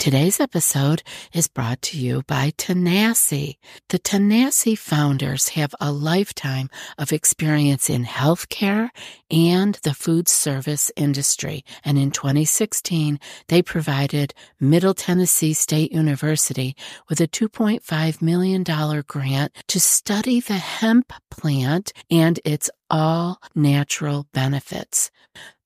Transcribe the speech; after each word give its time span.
Today's 0.00 0.40
episode 0.40 1.02
is 1.34 1.46
brought 1.46 1.82
to 1.82 1.98
you 1.98 2.22
by 2.26 2.52
Tanasi. 2.56 3.58
The 3.90 3.98
Tanasi 3.98 4.74
founders 4.74 5.50
have 5.50 5.74
a 5.78 5.92
lifetime 5.92 6.70
of 6.96 7.12
experience 7.12 7.90
in 7.90 8.06
healthcare 8.06 8.88
and 9.30 9.74
the 9.82 9.92
food 9.92 10.26
service 10.26 10.90
industry. 10.96 11.66
And 11.84 11.98
in 11.98 12.12
2016, 12.12 13.20
they 13.48 13.60
provided 13.60 14.32
Middle 14.58 14.94
Tennessee 14.94 15.52
State 15.52 15.92
University 15.92 16.74
with 17.10 17.20
a 17.20 17.28
$2.5 17.28 18.22
million 18.22 18.62
grant 19.06 19.52
to 19.68 19.78
study 19.78 20.40
the 20.40 20.54
hemp 20.54 21.12
plant 21.30 21.92
and 22.10 22.40
its 22.42 22.70
all 22.90 23.40
natural 23.54 24.26
benefits. 24.32 25.10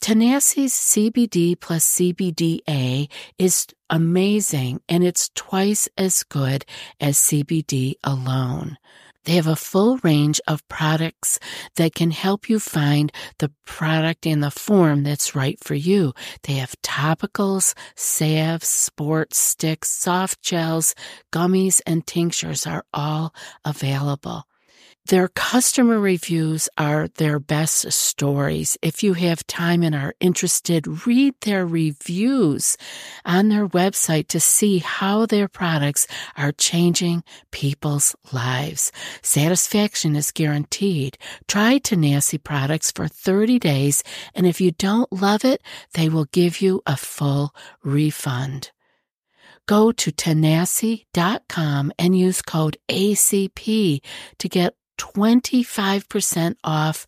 Tanasi's 0.01 0.75
CBD 0.75 1.59
plus 1.59 1.87
CBDA 1.87 3.11
is 3.39 3.67
amazing 3.89 4.81
and 4.89 5.03
it's 5.03 5.31
twice 5.35 5.89
as 5.97 6.23
good 6.25 6.67
as 7.01 7.17
CBD 7.17 7.95
alone. 8.05 8.77
They 9.25 9.37
have 9.37 9.47
a 9.47 9.57
full 9.57 9.99
range 10.03 10.41
of 10.47 10.67
products 10.69 11.39
that 11.77 11.95
can 11.95 12.11
help 12.11 12.51
you 12.51 12.61
find 12.61 13.11
the 13.39 13.51
product 13.65 14.27
in 14.27 14.41
the 14.41 14.51
form 14.51 15.03
that's 15.03 15.35
right 15.35 15.59
for 15.63 15.75
you. 15.75 16.13
They 16.43 16.55
have 16.55 16.77
topicals, 16.83 17.75
salves, 17.97 18.69
sports 18.69 19.39
sticks, 19.39 19.89
soft 19.91 20.43
gels, 20.43 20.95
gummies, 21.33 21.81
and 21.87 22.07
tinctures 22.07 22.67
are 22.67 22.85
all 22.93 23.35
available. 23.65 24.45
Their 25.09 25.29
customer 25.29 26.01
reviews 26.01 26.67
are 26.79 27.09
their 27.09 27.39
best 27.39 27.93
stories. 27.93 28.79
If 28.81 29.03
you 29.03 29.13
have 29.13 29.47
time 29.47 29.83
and 29.83 29.95
are 29.95 30.15
interested, 30.19 31.07
read 31.07 31.35
their 31.43 31.67
reviews 31.67 32.79
on 33.23 33.51
their 33.51 33.69
website 33.69 34.29
to 34.29 34.41
see 34.41 34.79
how 34.79 35.27
their 35.27 35.47
products 35.47 36.07
are 36.39 36.53
changing 36.53 37.23
people's 37.51 38.17
lives. 38.33 38.93
Satisfaction 39.21 40.17
is 40.17 40.31
guaranteed. 40.31 41.19
Try 41.49 41.81
Tanasi 41.81 42.43
products 42.43 42.91
for 42.91 43.07
30 43.07 43.59
days, 43.59 44.03
and 44.35 44.47
if 44.47 44.59
you 44.59 44.71
don't 44.71 45.13
love 45.13 45.45
it, 45.45 45.63
they 45.93 46.09
will 46.09 46.27
give 46.33 46.63
you 46.63 46.81
a 46.87 46.97
full 46.97 47.55
refund 47.83 48.71
go 49.67 49.91
to 49.91 50.13
tanasi.com 50.13 51.91
and 51.99 52.19
use 52.19 52.43
code 52.43 52.77
ACP 52.91 54.03
to 54.39 54.49
get 54.49 54.75
25% 54.99 56.57
off 56.65 57.07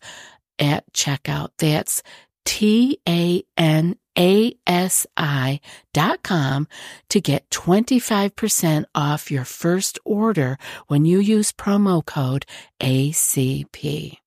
at 0.59 0.91
checkout. 0.93 1.49
That's 1.57 2.01
T 2.45 2.99
A 3.07 3.43
N 3.57 3.97
A 4.17 4.53
S 4.65 5.05
I 5.17 5.59
dot 5.93 6.23
com 6.23 6.67
to 7.09 7.19
get 7.19 7.49
25% 7.49 8.85
off 8.95 9.29
your 9.29 9.43
first 9.43 9.99
order 10.05 10.57
when 10.87 11.05
you 11.05 11.19
use 11.19 11.51
promo 11.51 12.05
code 12.05 12.45
ACP. 12.81 14.17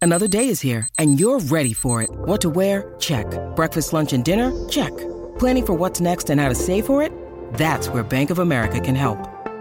Another 0.00 0.28
day 0.28 0.48
is 0.48 0.60
here 0.60 0.86
and 0.98 1.18
you're 1.18 1.40
ready 1.40 1.72
for 1.72 2.02
it. 2.02 2.10
What 2.12 2.40
to 2.42 2.50
wear? 2.50 2.94
Check. 2.98 3.26
Breakfast, 3.56 3.92
lunch, 3.92 4.12
and 4.12 4.24
dinner? 4.24 4.52
Check. 4.68 4.94
Planning 5.38 5.66
for 5.66 5.72
what's 5.74 6.00
next 6.00 6.28
and 6.30 6.40
how 6.40 6.48
to 6.50 6.54
save 6.54 6.84
for 6.84 7.02
it? 7.02 7.10
That's 7.54 7.88
where 7.88 8.02
Bank 8.02 8.28
of 8.30 8.38
America 8.38 8.80
can 8.80 8.94
help. 8.94 9.33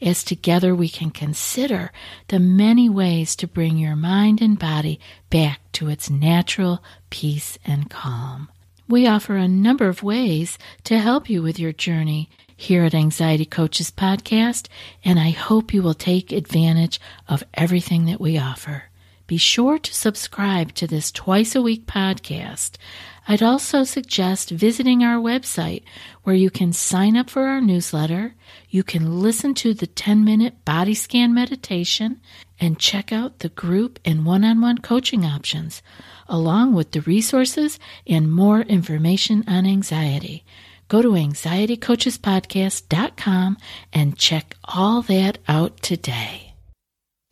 as 0.00 0.24
together 0.24 0.74
we 0.74 0.88
can 0.88 1.10
consider 1.10 1.92
the 2.28 2.38
many 2.38 2.88
ways 2.88 3.36
to 3.36 3.46
bring 3.46 3.76
your 3.76 3.96
mind 3.96 4.40
and 4.40 4.58
body 4.58 4.98
back 5.28 5.60
to 5.72 5.88
its 5.88 6.10
natural 6.10 6.82
peace 7.10 7.58
and 7.64 7.90
calm. 7.90 8.48
We 8.88 9.06
offer 9.06 9.36
a 9.36 9.46
number 9.46 9.88
of 9.88 10.02
ways 10.02 10.58
to 10.84 10.98
help 10.98 11.30
you 11.30 11.42
with 11.42 11.58
your 11.58 11.72
journey 11.72 12.28
here 12.56 12.84
at 12.84 12.94
Anxiety 12.94 13.46
Coaches 13.46 13.90
Podcast, 13.90 14.68
and 15.04 15.18
I 15.18 15.30
hope 15.30 15.72
you 15.72 15.82
will 15.82 15.94
take 15.94 16.32
advantage 16.32 17.00
of 17.28 17.44
everything 17.54 18.04
that 18.06 18.20
we 18.20 18.36
offer. 18.36 18.84
Be 19.26 19.36
sure 19.36 19.78
to 19.78 19.94
subscribe 19.94 20.74
to 20.74 20.88
this 20.88 21.12
twice 21.12 21.54
a 21.54 21.62
week 21.62 21.86
podcast. 21.86 22.72
I'd 23.30 23.42
also 23.44 23.84
suggest 23.84 24.50
visiting 24.50 25.04
our 25.04 25.22
website 25.22 25.84
where 26.24 26.34
you 26.34 26.50
can 26.50 26.72
sign 26.72 27.16
up 27.16 27.30
for 27.30 27.46
our 27.46 27.60
newsletter, 27.60 28.34
you 28.68 28.82
can 28.82 29.20
listen 29.20 29.54
to 29.54 29.72
the 29.72 29.86
10 29.86 30.24
minute 30.24 30.64
body 30.64 30.94
scan 30.94 31.32
meditation, 31.32 32.20
and 32.58 32.80
check 32.80 33.12
out 33.12 33.38
the 33.38 33.50
group 33.50 34.00
and 34.04 34.26
one 34.26 34.42
on 34.42 34.60
one 34.60 34.78
coaching 34.78 35.24
options, 35.24 35.80
along 36.28 36.74
with 36.74 36.90
the 36.90 37.02
resources 37.02 37.78
and 38.04 38.32
more 38.32 38.62
information 38.62 39.44
on 39.46 39.64
anxiety. 39.64 40.44
Go 40.88 41.00
to 41.00 41.10
anxietycoachespodcast.com 41.10 43.58
and 43.92 44.18
check 44.18 44.56
all 44.64 45.02
that 45.02 45.38
out 45.46 45.80
today. 45.82 46.49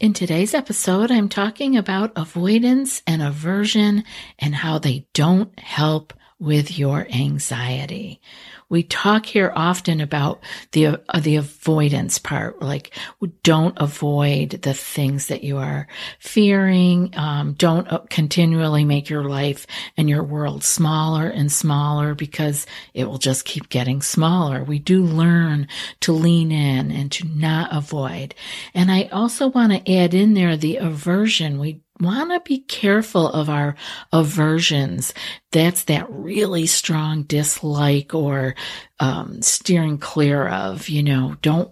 In 0.00 0.12
today's 0.12 0.54
episode, 0.54 1.10
I'm 1.10 1.28
talking 1.28 1.76
about 1.76 2.12
avoidance 2.14 3.02
and 3.04 3.20
aversion 3.20 4.04
and 4.38 4.54
how 4.54 4.78
they 4.78 5.08
don't 5.12 5.58
help 5.58 6.12
with 6.38 6.78
your 6.78 7.08
anxiety. 7.10 8.20
We 8.70 8.82
talk 8.82 9.24
here 9.24 9.52
often 9.54 10.00
about 10.00 10.40
the 10.72 10.86
uh, 10.86 11.20
the 11.20 11.36
avoidance 11.36 12.18
part, 12.18 12.60
like 12.60 12.92
don't 13.42 13.74
avoid 13.78 14.50
the 14.62 14.74
things 14.74 15.28
that 15.28 15.42
you 15.42 15.56
are 15.56 15.86
fearing. 16.18 17.14
Um, 17.16 17.54
don't 17.54 17.90
uh, 17.90 18.00
continually 18.10 18.84
make 18.84 19.08
your 19.08 19.24
life 19.24 19.66
and 19.96 20.08
your 20.08 20.22
world 20.22 20.64
smaller 20.64 21.28
and 21.28 21.50
smaller 21.50 22.14
because 22.14 22.66
it 22.92 23.04
will 23.04 23.18
just 23.18 23.44
keep 23.44 23.70
getting 23.70 24.02
smaller. 24.02 24.62
We 24.62 24.78
do 24.78 25.02
learn 25.02 25.68
to 26.00 26.12
lean 26.12 26.52
in 26.52 26.90
and 26.90 27.10
to 27.12 27.26
not 27.26 27.74
avoid. 27.74 28.34
And 28.74 28.90
I 28.90 29.04
also 29.04 29.48
want 29.48 29.72
to 29.72 29.92
add 29.92 30.12
in 30.12 30.34
there 30.34 30.56
the 30.56 30.76
aversion. 30.76 31.58
We 31.58 31.80
want 32.00 32.30
to 32.30 32.40
be 32.40 32.58
careful 32.58 33.28
of 33.28 33.48
our 33.48 33.74
aversions. 34.12 35.12
That's 35.50 35.84
that 35.84 36.06
really 36.10 36.66
strong 36.66 37.22
dislike 37.22 38.14
or 38.14 38.54
um, 39.00 39.40
steering 39.42 39.98
clear 39.98 40.46
of, 40.48 40.88
you 40.88 41.02
know, 41.02 41.36
don't, 41.40 41.70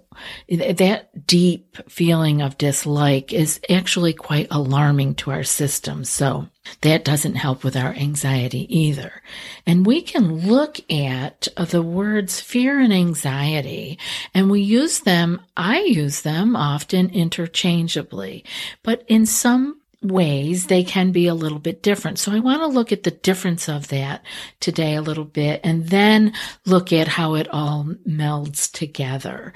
that 0.49 1.27
deep 1.27 1.77
feeling 1.89 2.41
of 2.41 2.57
dislike 2.57 3.33
is 3.33 3.61
actually 3.69 4.13
quite 4.13 4.49
alarming 4.51 5.15
to 5.17 5.31
our 5.31 5.43
system. 5.43 6.05
So 6.05 6.49
that 6.81 7.05
doesn't 7.05 7.35
help 7.35 7.65
with 7.65 7.77
our 7.77 7.93
anxiety 7.93 8.67
either. 8.75 9.23
And 9.67 9.87
we 9.87 10.03
can 10.03 10.49
look 10.49 10.81
at 10.91 11.49
the 11.57 11.83
words 11.83 12.41
fear 12.41 12.81
and 12.81 12.93
anxiety 12.93 13.99
and 14.35 14.51
we 14.51 14.61
use 14.63 15.01
them, 15.01 15.41
I 15.57 15.81
use 15.81 16.23
them 16.23 16.57
often 16.57 17.11
interchangeably, 17.11 18.45
but 18.83 19.05
in 19.09 19.27
some 19.27 19.76
ways 20.03 20.67
they 20.67 20.85
can 20.85 21.11
be 21.11 21.27
a 21.27 21.35
little 21.35 21.59
bit 21.59 21.83
different. 21.83 22.19
So 22.19 22.33
I 22.33 22.39
want 22.39 22.61
to 22.61 22.67
look 22.67 22.93
at 22.93 23.03
the 23.03 23.11
difference 23.11 23.69
of 23.69 23.89
that 23.89 24.25
today 24.61 24.95
a 24.95 25.03
little 25.03 25.25
bit 25.25 25.61
and 25.65 25.89
then 25.89 26.33
look 26.65 26.93
at 26.93 27.09
how 27.09 27.35
it 27.35 27.49
all 27.53 27.85
melds 28.07 28.71
together. 28.71 29.53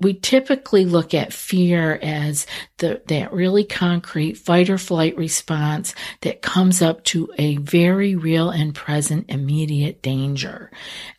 We 0.00 0.14
typically 0.14 0.84
look 0.84 1.14
at 1.14 1.32
fear 1.32 1.98
as 2.02 2.46
the, 2.82 3.00
that 3.06 3.32
really 3.32 3.64
concrete 3.64 4.34
fight 4.34 4.68
or 4.68 4.76
flight 4.76 5.16
response 5.16 5.94
that 6.22 6.42
comes 6.42 6.82
up 6.82 7.02
to 7.04 7.30
a 7.38 7.56
very 7.58 8.16
real 8.16 8.50
and 8.50 8.74
present 8.74 9.30
immediate 9.30 10.02
danger. 10.02 10.70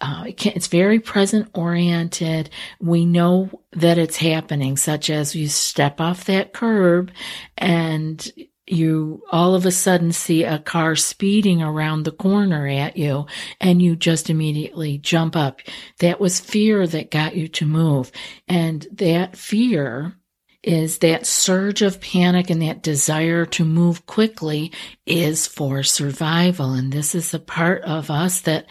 Uh, 0.01 0.25
it 0.27 0.37
can, 0.37 0.53
it's 0.55 0.67
very 0.67 0.99
present 0.99 1.49
oriented. 1.53 2.49
We 2.79 3.05
know 3.05 3.61
that 3.71 3.97
it's 3.97 4.17
happening, 4.17 4.75
such 4.75 5.09
as 5.09 5.35
you 5.35 5.47
step 5.47 6.01
off 6.01 6.25
that 6.25 6.53
curb 6.53 7.11
and 7.57 8.31
you 8.65 9.21
all 9.31 9.55
of 9.55 9.65
a 9.65 9.71
sudden 9.71 10.11
see 10.11 10.43
a 10.43 10.59
car 10.59 10.95
speeding 10.95 11.61
around 11.61 12.03
the 12.03 12.11
corner 12.11 12.67
at 12.67 12.95
you 12.95 13.25
and 13.59 13.81
you 13.81 13.95
just 13.95 14.29
immediately 14.29 14.97
jump 14.97 15.35
up. 15.35 15.61
That 15.99 16.19
was 16.19 16.39
fear 16.39 16.87
that 16.87 17.11
got 17.11 17.35
you 17.35 17.47
to 17.49 17.65
move. 17.65 18.11
And 18.47 18.85
that 18.93 19.37
fear 19.37 20.17
is 20.63 20.99
that 20.99 21.27
surge 21.27 21.81
of 21.81 21.99
panic 21.99 22.49
and 22.49 22.61
that 22.61 22.81
desire 22.81 23.45
to 23.45 23.65
move 23.65 24.05
quickly 24.05 24.71
is 25.05 25.45
for 25.45 25.83
survival. 25.83 26.71
And 26.73 26.91
this 26.91 27.13
is 27.13 27.31
the 27.31 27.39
part 27.39 27.81
of 27.83 28.09
us 28.09 28.41
that 28.41 28.65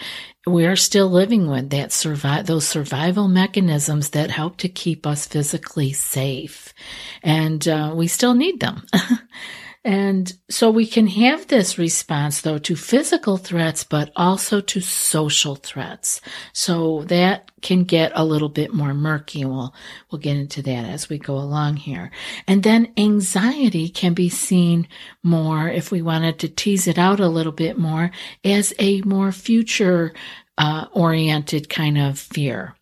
we 0.46 0.66
are 0.66 0.76
still 0.76 1.08
living 1.08 1.48
with 1.48 1.70
that 1.70 1.92
survive 1.92 2.46
those 2.46 2.66
survival 2.66 3.28
mechanisms 3.28 4.10
that 4.10 4.30
help 4.30 4.56
to 4.58 4.68
keep 4.68 5.06
us 5.06 5.26
physically 5.26 5.92
safe 5.92 6.74
and 7.22 7.68
uh, 7.68 7.92
we 7.94 8.08
still 8.08 8.34
need 8.34 8.58
them 8.58 8.84
And 9.84 10.32
so 10.48 10.70
we 10.70 10.86
can 10.86 11.08
have 11.08 11.48
this 11.48 11.76
response 11.76 12.42
though 12.42 12.58
to 12.58 12.76
physical 12.76 13.36
threats, 13.36 13.82
but 13.82 14.12
also 14.14 14.60
to 14.60 14.80
social 14.80 15.56
threats. 15.56 16.20
So 16.52 17.02
that 17.04 17.50
can 17.62 17.82
get 17.82 18.12
a 18.14 18.24
little 18.24 18.48
bit 18.48 18.72
more 18.72 18.94
murky. 18.94 19.44
We'll, 19.44 19.74
we'll 20.10 20.20
get 20.20 20.36
into 20.36 20.62
that 20.62 20.84
as 20.84 21.08
we 21.08 21.18
go 21.18 21.34
along 21.34 21.78
here. 21.78 22.12
And 22.46 22.62
then 22.62 22.92
anxiety 22.96 23.88
can 23.88 24.14
be 24.14 24.28
seen 24.28 24.86
more, 25.24 25.68
if 25.68 25.90
we 25.90 26.00
wanted 26.00 26.38
to 26.40 26.48
tease 26.48 26.86
it 26.86 26.98
out 26.98 27.18
a 27.18 27.28
little 27.28 27.52
bit 27.52 27.76
more, 27.76 28.12
as 28.44 28.72
a 28.78 29.02
more 29.02 29.32
future 29.32 30.12
uh, 30.58 30.86
oriented 30.92 31.68
kind 31.68 31.98
of 31.98 32.18
fear 32.18 32.76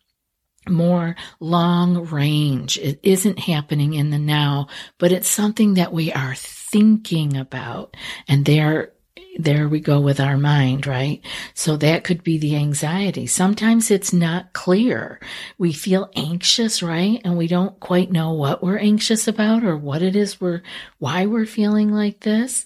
more 0.69 1.15
long 1.39 2.05
range. 2.09 2.77
It 2.77 2.99
isn't 3.03 3.39
happening 3.39 3.93
in 3.93 4.11
the 4.11 4.19
now, 4.19 4.67
but 4.97 5.11
it's 5.11 5.27
something 5.27 5.73
that 5.75 5.91
we 5.91 6.11
are 6.11 6.35
thinking 6.35 7.35
about. 7.35 7.97
And 8.27 8.45
there, 8.45 8.91
there 9.37 9.67
we 9.67 9.79
go 9.79 9.99
with 9.99 10.19
our 10.19 10.37
mind, 10.37 10.85
right? 10.85 11.21
So 11.55 11.77
that 11.77 12.03
could 12.03 12.23
be 12.23 12.37
the 12.37 12.55
anxiety. 12.55 13.25
Sometimes 13.25 13.89
it's 13.89 14.13
not 14.13 14.53
clear. 14.53 15.19
We 15.57 15.73
feel 15.73 16.11
anxious, 16.15 16.83
right? 16.83 17.19
And 17.23 17.37
we 17.37 17.47
don't 17.47 17.79
quite 17.79 18.11
know 18.11 18.33
what 18.33 18.63
we're 18.63 18.77
anxious 18.77 19.27
about 19.27 19.63
or 19.63 19.75
what 19.75 20.01
it 20.01 20.15
is 20.15 20.39
we're, 20.39 20.61
why 20.99 21.25
we're 21.25 21.45
feeling 21.45 21.91
like 21.91 22.19
this. 22.19 22.65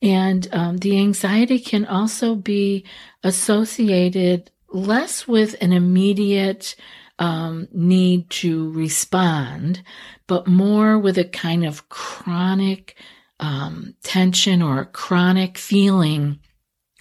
And 0.00 0.48
um, 0.52 0.78
the 0.78 0.98
anxiety 0.98 1.58
can 1.58 1.84
also 1.84 2.34
be 2.34 2.84
associated 3.22 4.50
less 4.68 5.26
with 5.28 5.54
an 5.60 5.72
immediate 5.72 6.74
um, 7.18 7.68
need 7.72 8.28
to 8.30 8.70
respond, 8.72 9.82
but 10.26 10.46
more 10.46 10.98
with 10.98 11.18
a 11.18 11.24
kind 11.24 11.64
of 11.64 11.88
chronic 11.88 12.96
um, 13.40 13.94
tension 14.02 14.62
or 14.62 14.80
a 14.80 14.86
chronic 14.86 15.58
feeling 15.58 16.40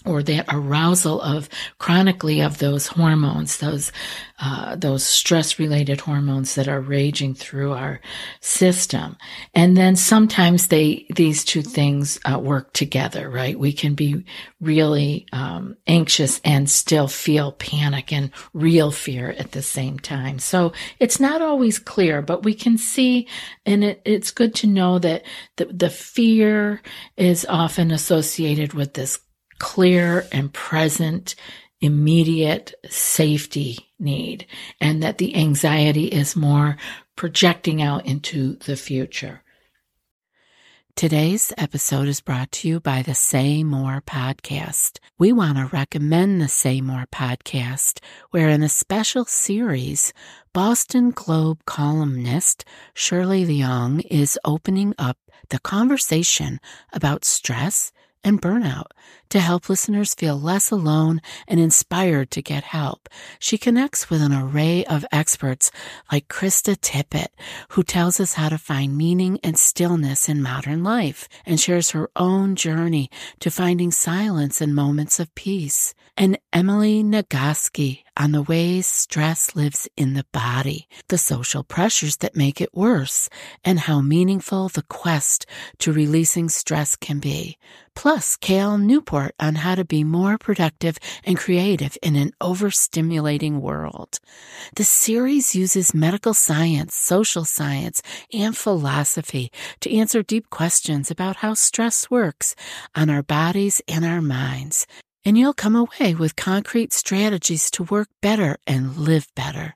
or 0.05 0.23
that 0.23 0.45
arousal 0.49 1.21
of 1.21 1.49
chronically 1.77 2.41
of 2.41 2.57
those 2.57 2.87
hormones, 2.87 3.57
those 3.57 3.91
uh, 4.39 4.75
those 4.75 5.05
stress 5.05 5.59
related 5.59 6.01
hormones 6.01 6.55
that 6.55 6.67
are 6.67 6.81
raging 6.81 7.33
through 7.33 7.71
our 7.71 8.01
system, 8.41 9.15
and 9.53 9.77
then 9.77 9.95
sometimes 9.95 10.67
they 10.67 11.05
these 11.15 11.45
two 11.45 11.61
things 11.61 12.19
uh, 12.25 12.37
work 12.37 12.73
together, 12.73 13.29
right? 13.29 13.57
We 13.57 13.71
can 13.73 13.93
be 13.93 14.25
really 14.59 15.27
um, 15.31 15.75
anxious 15.87 16.39
and 16.43 16.69
still 16.69 17.07
feel 17.07 17.51
panic 17.53 18.11
and 18.11 18.31
real 18.53 18.91
fear 18.91 19.31
at 19.37 19.51
the 19.51 19.61
same 19.61 19.99
time. 19.99 20.39
So 20.39 20.73
it's 20.99 21.19
not 21.19 21.41
always 21.41 21.79
clear, 21.79 22.21
but 22.21 22.43
we 22.43 22.53
can 22.53 22.77
see, 22.77 23.27
and 23.65 23.83
it, 23.83 24.01
it's 24.05 24.31
good 24.31 24.55
to 24.55 24.67
know 24.67 24.99
that 24.99 25.23
the, 25.57 25.65
the 25.65 25.89
fear 25.89 26.81
is 27.17 27.45
often 27.47 27.91
associated 27.91 28.73
with 28.73 28.93
this 28.93 29.19
clear 29.63 30.27
and 30.33 30.51
present 30.51 31.35
immediate 31.79 32.73
safety 32.89 33.79
need 33.97 34.45
and 34.81 35.01
that 35.01 35.19
the 35.19 35.33
anxiety 35.37 36.07
is 36.07 36.35
more 36.35 36.75
projecting 37.15 37.81
out 37.81 38.05
into 38.05 38.57
the 38.65 38.75
future. 38.75 39.41
Today's 40.97 41.53
episode 41.57 42.09
is 42.09 42.19
brought 42.19 42.51
to 42.51 42.67
you 42.67 42.81
by 42.81 43.03
the 43.03 43.15
Say 43.15 43.63
More 43.63 44.01
podcast. 44.05 44.99
We 45.17 45.31
want 45.31 45.57
to 45.57 45.69
recommend 45.73 46.41
the 46.41 46.49
Say 46.49 46.81
More 46.81 47.05
podcast, 47.09 48.01
where 48.31 48.49
in 48.49 48.63
a 48.63 48.69
special 48.69 49.23
series, 49.23 50.11
Boston 50.53 51.11
Globe 51.11 51.63
columnist 51.65 52.65
Shirley 52.93 53.45
Leung 53.45 54.05
is 54.11 54.37
opening 54.43 54.93
up 54.99 55.17
the 55.49 55.59
conversation 55.59 56.59
about 56.91 57.23
stress 57.23 57.93
and 58.23 58.41
burnout 58.41 58.87
to 59.29 59.39
help 59.39 59.67
listeners 59.67 60.13
feel 60.13 60.39
less 60.39 60.69
alone 60.71 61.21
and 61.47 61.59
inspired 61.59 62.29
to 62.31 62.41
get 62.41 62.63
help. 62.63 63.09
She 63.39 63.57
connects 63.57 64.09
with 64.09 64.21
an 64.21 64.33
array 64.33 64.85
of 64.85 65.05
experts 65.11 65.71
like 66.11 66.27
Krista 66.27 66.75
Tippett, 66.77 67.29
who 67.69 67.83
tells 67.83 68.19
us 68.19 68.33
how 68.33 68.49
to 68.49 68.57
find 68.57 68.97
meaning 68.97 69.39
and 69.43 69.57
stillness 69.57 70.29
in 70.29 70.41
modern 70.41 70.83
life 70.83 71.27
and 71.45 71.59
shares 71.59 71.91
her 71.91 72.09
own 72.15 72.55
journey 72.55 73.09
to 73.39 73.49
finding 73.49 73.91
silence 73.91 74.61
in 74.61 74.75
moments 74.75 75.19
of 75.19 75.33
peace. 75.35 75.93
And 76.15 76.37
Emily 76.53 77.03
Nagoski 77.03 78.02
on 78.17 78.31
the 78.31 78.41
ways 78.41 78.85
stress 78.85 79.55
lives 79.55 79.87
in 79.97 80.13
the 80.13 80.25
body, 80.31 80.87
the 81.07 81.17
social 81.17 81.63
pressures 81.63 82.17
that 82.17 82.35
make 82.35 82.61
it 82.61 82.73
worse, 82.73 83.29
and 83.63 83.79
how 83.79 84.01
meaningful 84.01 84.69
the 84.69 84.83
quest 84.83 85.45
to 85.79 85.91
releasing 85.91 86.49
stress 86.49 86.95
can 86.95 87.19
be. 87.19 87.57
Plus, 87.95 88.35
Cal 88.35 88.77
Newport 88.77 89.35
on 89.39 89.55
how 89.55 89.75
to 89.75 89.85
be 89.85 90.03
more 90.03 90.37
productive 90.37 90.97
and 91.23 91.37
creative 91.37 91.97
in 92.01 92.15
an 92.15 92.31
overstimulating 92.41 93.59
world. 93.61 94.19
The 94.75 94.83
series 94.83 95.55
uses 95.55 95.93
medical 95.93 96.33
science, 96.33 96.95
social 96.95 97.45
science, 97.45 98.01
and 98.33 98.57
philosophy 98.57 99.51
to 99.81 99.95
answer 99.95 100.23
deep 100.23 100.49
questions 100.49 101.11
about 101.11 101.37
how 101.37 101.53
stress 101.53 102.09
works 102.09 102.55
on 102.95 103.09
our 103.09 103.23
bodies 103.23 103.81
and 103.87 104.05
our 104.05 104.21
minds 104.21 104.87
and 105.25 105.37
you'll 105.37 105.53
come 105.53 105.75
away 105.75 106.15
with 106.15 106.35
concrete 106.35 106.93
strategies 106.93 107.71
to 107.71 107.83
work 107.83 108.09
better 108.21 108.57
and 108.67 108.97
live 108.97 109.27
better. 109.35 109.75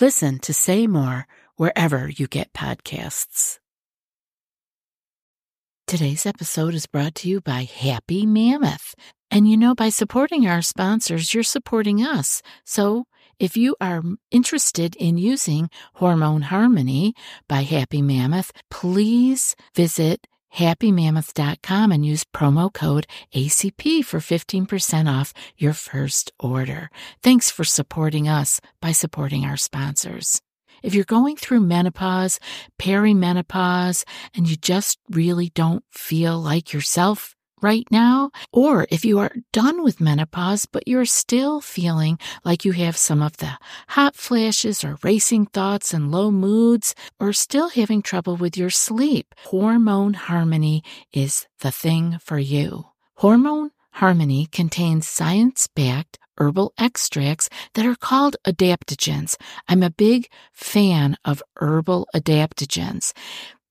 Listen 0.00 0.38
to 0.40 0.52
Say 0.52 0.86
More 0.86 1.26
wherever 1.56 2.08
you 2.08 2.26
get 2.26 2.52
podcasts. 2.52 3.58
Today's 5.86 6.26
episode 6.26 6.74
is 6.74 6.86
brought 6.86 7.14
to 7.16 7.28
you 7.28 7.40
by 7.40 7.62
Happy 7.62 8.26
Mammoth. 8.26 8.94
And 9.30 9.48
you 9.48 9.56
know, 9.56 9.74
by 9.74 9.88
supporting 9.88 10.46
our 10.46 10.62
sponsors, 10.62 11.32
you're 11.32 11.42
supporting 11.42 12.00
us. 12.00 12.42
So 12.64 13.04
if 13.38 13.56
you 13.56 13.76
are 13.80 14.02
interested 14.30 14.96
in 14.96 15.18
using 15.18 15.68
Hormone 15.94 16.42
Harmony 16.42 17.14
by 17.48 17.62
Happy 17.62 18.02
Mammoth, 18.02 18.50
please 18.70 19.54
visit 19.74 20.26
happymammoth.com 20.56 21.92
and 21.92 22.04
use 22.04 22.24
promo 22.24 22.72
code 22.72 23.06
ACP 23.34 24.04
for 24.04 24.20
15% 24.20 25.12
off 25.12 25.34
your 25.56 25.74
first 25.74 26.32
order. 26.40 26.90
Thanks 27.22 27.50
for 27.50 27.64
supporting 27.64 28.28
us 28.28 28.60
by 28.80 28.92
supporting 28.92 29.44
our 29.44 29.56
sponsors. 29.56 30.40
If 30.82 30.94
you're 30.94 31.04
going 31.04 31.36
through 31.36 31.60
menopause, 31.60 32.40
perimenopause, 32.80 34.04
and 34.34 34.48
you 34.48 34.56
just 34.56 34.98
really 35.10 35.50
don't 35.54 35.84
feel 35.92 36.38
like 36.40 36.72
yourself, 36.72 37.35
right 37.62 37.86
now, 37.90 38.30
or 38.52 38.86
if 38.90 39.04
you 39.04 39.18
are 39.18 39.32
done 39.52 39.82
with 39.82 40.00
menopause, 40.00 40.66
but 40.66 40.86
you're 40.86 41.04
still 41.04 41.60
feeling 41.60 42.18
like 42.44 42.64
you 42.64 42.72
have 42.72 42.96
some 42.96 43.22
of 43.22 43.36
the 43.38 43.58
hot 43.88 44.14
flashes 44.14 44.84
or 44.84 44.98
racing 45.02 45.46
thoughts 45.46 45.94
and 45.94 46.10
low 46.10 46.30
moods, 46.30 46.94
or 47.18 47.32
still 47.32 47.68
having 47.70 48.02
trouble 48.02 48.36
with 48.36 48.56
your 48.56 48.70
sleep, 48.70 49.34
Hormone 49.44 50.14
Harmony 50.14 50.82
is 51.12 51.46
the 51.60 51.72
thing 51.72 52.18
for 52.22 52.38
you. 52.38 52.86
Hormone 53.16 53.70
Harmony 53.92 54.46
contains 54.52 55.08
science 55.08 55.66
backed 55.74 56.18
herbal 56.38 56.72
extracts 56.78 57.48
that 57.74 57.86
are 57.86 57.96
called 57.96 58.36
adaptogens. 58.46 59.36
I'm 59.68 59.82
a 59.82 59.90
big 59.90 60.28
fan 60.52 61.16
of 61.24 61.42
herbal 61.56 62.08
adaptogens 62.14 63.12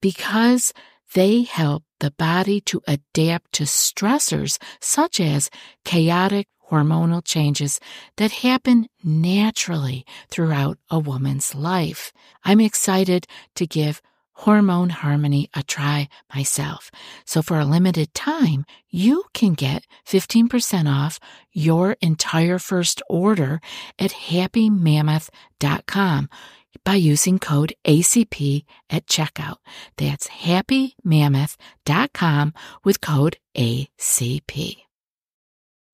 because 0.02 0.74
they 1.14 1.44
help 1.44 1.84
the 2.06 2.12
body 2.12 2.62
to 2.62 2.82
adapt 2.88 3.52
to 3.52 3.64
stressors 3.64 4.60
such 4.80 5.20
as 5.20 5.50
chaotic 5.84 6.48
hormonal 6.70 7.26
changes 7.26 7.80
that 8.18 8.44
happen 8.46 8.88
naturally 9.04 10.06
throughout 10.30 10.78
a 10.92 11.00
woman's 11.00 11.56
life. 11.56 12.14
I'm 12.44 12.60
excited 12.60 13.26
to 13.56 13.66
give 13.66 14.04
Hormone 14.34 14.92
Harmony 14.92 15.50
a 15.56 15.64
try 15.64 16.08
myself. 16.32 16.92
So 17.26 17.42
for 17.42 17.60
a 17.60 17.66
limited 17.66 18.14
time, 18.14 18.66
you 18.92 19.24
can 19.34 19.54
get 19.54 19.88
15% 20.06 20.88
off 20.88 21.20
your 21.54 21.98
entire 22.02 22.60
first 22.60 23.02
order 23.10 23.60
at 23.98 24.12
happymammoth.com 24.12 26.30
by 26.84 26.96
using 26.96 27.40
code 27.40 27.74
ACP 27.86 28.66
at 28.90 29.08
checkout. 29.08 29.58
That's 29.98 30.28
happymammoth.com 30.28 32.54
with 32.84 33.02
code 33.02 33.38
ACP. 33.58 34.78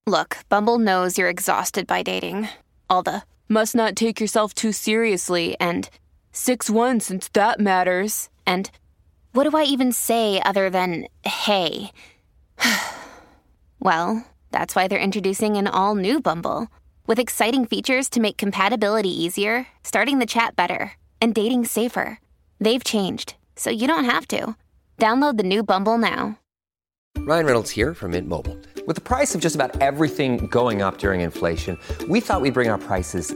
Look, 0.07 0.37
Bumble 0.49 0.79
knows 0.79 1.17
you're 1.17 1.29
exhausted 1.29 1.87
by 1.87 2.03
dating. 2.03 2.49
All 2.89 3.03
the 3.03 3.23
must 3.47 3.75
not 3.75 3.95
take 3.95 4.19
yourself 4.19 4.53
too 4.53 4.71
seriously 4.71 5.55
and 5.59 5.89
6 6.31 6.69
1 6.69 6.99
since 6.99 7.29
that 7.29 7.59
matters. 7.59 8.29
And 8.45 8.69
what 9.33 9.49
do 9.49 9.55
I 9.55 9.63
even 9.63 9.91
say 9.91 10.41
other 10.41 10.69
than 10.69 11.07
hey? 11.23 11.91
well, 13.79 14.25
that's 14.51 14.75
why 14.75 14.87
they're 14.87 14.99
introducing 14.99 15.57
an 15.57 15.67
all 15.67 15.95
new 15.95 16.19
Bumble 16.19 16.67
with 17.11 17.19
exciting 17.19 17.65
features 17.65 18.09
to 18.09 18.21
make 18.21 18.37
compatibility 18.37 19.09
easier, 19.09 19.67
starting 19.83 20.19
the 20.19 20.25
chat 20.25 20.55
better, 20.55 20.93
and 21.21 21.35
dating 21.35 21.65
safer. 21.65 22.17
They've 22.61 22.85
changed, 22.85 23.35
so 23.57 23.69
you 23.69 23.85
don't 23.85 24.05
have 24.05 24.25
to. 24.29 24.55
Download 24.97 25.35
the 25.35 25.43
new 25.43 25.61
Bumble 25.61 25.97
now. 25.97 26.39
Ryan 27.17 27.45
Reynolds 27.45 27.69
here 27.71 27.93
from 27.93 28.11
Mint 28.11 28.29
Mobile. 28.29 28.57
With 28.87 28.95
the 28.95 29.01
price 29.01 29.35
of 29.35 29.41
just 29.41 29.55
about 29.55 29.81
everything 29.81 30.47
going 30.47 30.81
up 30.81 30.99
during 30.99 31.19
inflation, 31.19 31.77
we 32.07 32.21
thought 32.21 32.39
we'd 32.39 32.53
bring 32.53 32.69
our 32.69 32.77
prices 32.77 33.35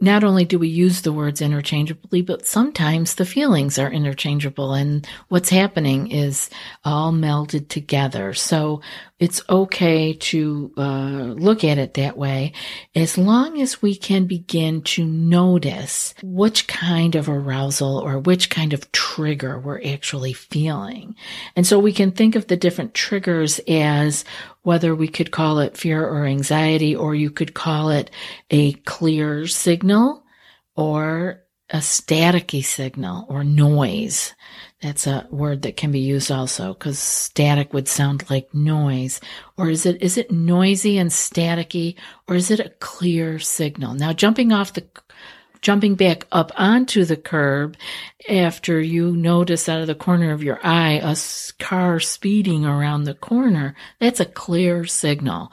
not 0.00 0.22
only 0.22 0.44
do 0.44 0.58
we 0.58 0.68
use 0.68 1.02
the 1.02 1.12
words 1.12 1.40
interchangeably, 1.40 2.22
but 2.22 2.46
sometimes 2.46 3.14
the 3.14 3.26
feelings 3.26 3.78
are 3.78 3.90
interchangeable 3.90 4.72
and 4.74 5.06
what's 5.28 5.48
happening 5.48 6.10
is 6.10 6.50
all 6.84 7.12
melded 7.12 7.68
together. 7.68 8.32
So 8.34 8.80
it's 9.18 9.42
okay 9.48 10.12
to 10.12 10.72
uh, 10.76 11.34
look 11.36 11.64
at 11.64 11.78
it 11.78 11.94
that 11.94 12.16
way 12.16 12.52
as 12.94 13.18
long 13.18 13.60
as 13.60 13.82
we 13.82 13.96
can 13.96 14.26
begin 14.26 14.82
to 14.82 15.04
notice 15.04 16.14
which 16.22 16.68
kind 16.68 17.16
of 17.16 17.28
arousal 17.28 17.98
or 17.98 18.18
which 18.18 18.48
kind 18.48 18.72
of 18.72 18.90
trigger 18.92 19.58
we're 19.58 19.82
actually 19.82 20.32
feeling. 20.32 21.16
And 21.56 21.66
so 21.66 21.78
we 21.78 21.92
can 21.92 22.12
think 22.12 22.36
of 22.36 22.46
the 22.46 22.56
different 22.56 22.94
triggers 22.94 23.60
as 23.66 24.24
whether 24.62 24.94
we 24.94 25.08
could 25.08 25.30
call 25.30 25.58
it 25.58 25.76
fear 25.76 26.04
or 26.04 26.24
anxiety, 26.24 26.94
or 26.94 27.14
you 27.14 27.30
could 27.30 27.54
call 27.54 27.90
it 27.90 28.10
a 28.50 28.72
clear 28.72 29.46
signal 29.46 30.24
or 30.76 31.42
a 31.70 31.78
staticky 31.78 32.64
signal 32.64 33.26
or 33.28 33.44
noise. 33.44 34.34
That's 34.82 35.08
a 35.08 35.26
word 35.30 35.62
that 35.62 35.76
can 35.76 35.90
be 35.90 35.98
used 35.98 36.30
also 36.30 36.72
because 36.72 37.00
static 37.00 37.72
would 37.72 37.88
sound 37.88 38.30
like 38.30 38.54
noise. 38.54 39.20
Or 39.56 39.70
is 39.70 39.84
it, 39.86 40.00
is 40.00 40.16
it 40.16 40.30
noisy 40.30 40.98
and 40.98 41.10
staticky 41.10 41.96
or 42.28 42.36
is 42.36 42.50
it 42.50 42.60
a 42.60 42.72
clear 42.78 43.40
signal? 43.40 43.94
Now 43.94 44.12
jumping 44.12 44.52
off 44.52 44.74
the 44.74 44.86
jumping 45.60 45.96
back 45.96 46.26
up 46.30 46.52
onto 46.56 47.04
the 47.04 47.16
curb 47.16 47.76
after 48.28 48.80
you 48.80 49.16
notice 49.16 49.68
out 49.68 49.80
of 49.80 49.86
the 49.86 49.94
corner 49.94 50.32
of 50.32 50.42
your 50.42 50.60
eye 50.64 51.00
a 51.02 51.16
car 51.58 51.98
speeding 52.00 52.64
around 52.64 53.04
the 53.04 53.14
corner, 53.14 53.74
that's 53.98 54.20
a 54.20 54.24
clear 54.24 54.84
signal. 54.84 55.52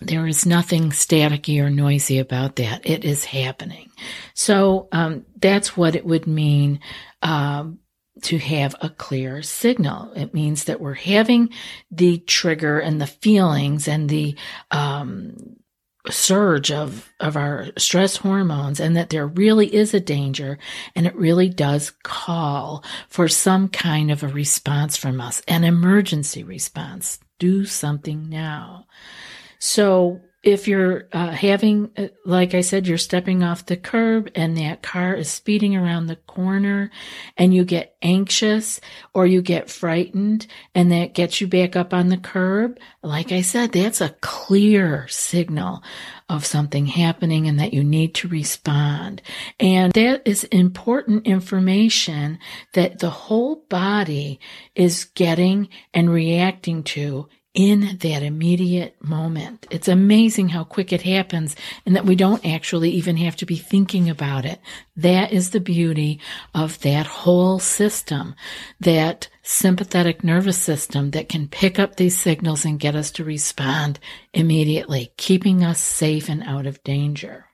There 0.00 0.26
is 0.26 0.44
nothing 0.44 0.90
staticky 0.90 1.60
or 1.60 1.70
noisy 1.70 2.18
about 2.18 2.56
that. 2.56 2.84
It 2.84 3.04
is 3.04 3.24
happening. 3.24 3.90
So 4.34 4.88
um, 4.92 5.24
that's 5.40 5.76
what 5.76 5.94
it 5.94 6.04
would 6.04 6.26
mean 6.26 6.80
um, 7.22 7.78
to 8.22 8.38
have 8.38 8.74
a 8.80 8.88
clear 8.88 9.42
signal. 9.42 10.12
It 10.14 10.34
means 10.34 10.64
that 10.64 10.80
we're 10.80 10.94
having 10.94 11.50
the 11.90 12.18
trigger 12.18 12.78
and 12.78 13.00
the 13.00 13.06
feelings 13.06 13.88
and 13.88 14.08
the 14.08 14.36
um, 14.70 15.56
surge 16.10 16.70
of, 16.70 17.12
of 17.20 17.36
our 17.36 17.66
stress 17.76 18.16
hormones 18.16 18.80
and 18.80 18.96
that 18.96 19.10
there 19.10 19.26
really 19.26 19.74
is 19.74 19.92
a 19.92 20.00
danger 20.00 20.58
and 20.94 21.06
it 21.06 21.14
really 21.16 21.48
does 21.48 21.90
call 22.02 22.84
for 23.08 23.28
some 23.28 23.68
kind 23.68 24.10
of 24.10 24.22
a 24.22 24.28
response 24.28 24.96
from 24.96 25.20
us, 25.20 25.42
an 25.48 25.64
emergency 25.64 26.42
response. 26.42 27.18
Do 27.38 27.66
something 27.66 28.28
now. 28.28 28.86
So 29.58 30.20
if 30.46 30.68
you're 30.68 31.08
uh, 31.12 31.30
having, 31.32 31.90
uh, 31.96 32.06
like 32.24 32.54
I 32.54 32.60
said, 32.60 32.86
you're 32.86 32.98
stepping 32.98 33.42
off 33.42 33.66
the 33.66 33.76
curb 33.76 34.30
and 34.36 34.56
that 34.56 34.80
car 34.80 35.12
is 35.12 35.28
speeding 35.28 35.74
around 35.74 36.06
the 36.06 36.14
corner 36.14 36.92
and 37.36 37.52
you 37.52 37.64
get 37.64 37.96
anxious 38.00 38.80
or 39.12 39.26
you 39.26 39.42
get 39.42 39.68
frightened 39.68 40.46
and 40.72 40.92
that 40.92 41.14
gets 41.14 41.40
you 41.40 41.48
back 41.48 41.74
up 41.74 41.92
on 41.92 42.10
the 42.10 42.16
curb, 42.16 42.78
like 43.02 43.32
I 43.32 43.40
said, 43.40 43.72
that's 43.72 44.00
a 44.00 44.14
clear 44.20 45.08
signal 45.08 45.82
of 46.28 46.46
something 46.46 46.86
happening 46.86 47.48
and 47.48 47.58
that 47.58 47.74
you 47.74 47.82
need 47.82 48.14
to 48.14 48.28
respond. 48.28 49.22
And 49.58 49.92
that 49.94 50.22
is 50.24 50.44
important 50.44 51.26
information 51.26 52.38
that 52.74 53.00
the 53.00 53.10
whole 53.10 53.64
body 53.68 54.38
is 54.76 55.06
getting 55.06 55.70
and 55.92 56.08
reacting 56.08 56.84
to 56.84 57.28
in 57.56 57.96
that 58.02 58.22
immediate 58.22 59.02
moment. 59.02 59.66
It's 59.70 59.88
amazing 59.88 60.50
how 60.50 60.62
quick 60.62 60.92
it 60.92 61.00
happens 61.02 61.56
and 61.86 61.96
that 61.96 62.04
we 62.04 62.14
don't 62.14 62.44
actually 62.44 62.90
even 62.90 63.16
have 63.16 63.34
to 63.36 63.46
be 63.46 63.56
thinking 63.56 64.10
about 64.10 64.44
it. 64.44 64.60
That 64.94 65.32
is 65.32 65.50
the 65.50 65.60
beauty 65.60 66.20
of 66.54 66.78
that 66.82 67.06
whole 67.06 67.58
system, 67.58 68.34
that 68.78 69.28
sympathetic 69.42 70.22
nervous 70.22 70.58
system 70.58 71.12
that 71.12 71.30
can 71.30 71.48
pick 71.48 71.78
up 71.78 71.96
these 71.96 72.16
signals 72.18 72.66
and 72.66 72.78
get 72.78 72.94
us 72.94 73.10
to 73.12 73.24
respond 73.24 73.98
immediately, 74.34 75.12
keeping 75.16 75.64
us 75.64 75.80
safe 75.80 76.28
and 76.28 76.42
out 76.42 76.66
of 76.66 76.84
danger. 76.84 77.45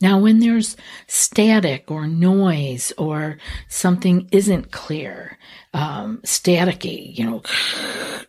Now, 0.00 0.18
when 0.18 0.40
there's 0.40 0.76
static 1.06 1.90
or 1.90 2.06
noise 2.06 2.92
or 2.98 3.38
something 3.68 4.28
isn't 4.32 4.70
clear, 4.72 5.38
um, 5.72 6.20
staticky, 6.24 7.16
you 7.16 7.24
know, 7.24 7.42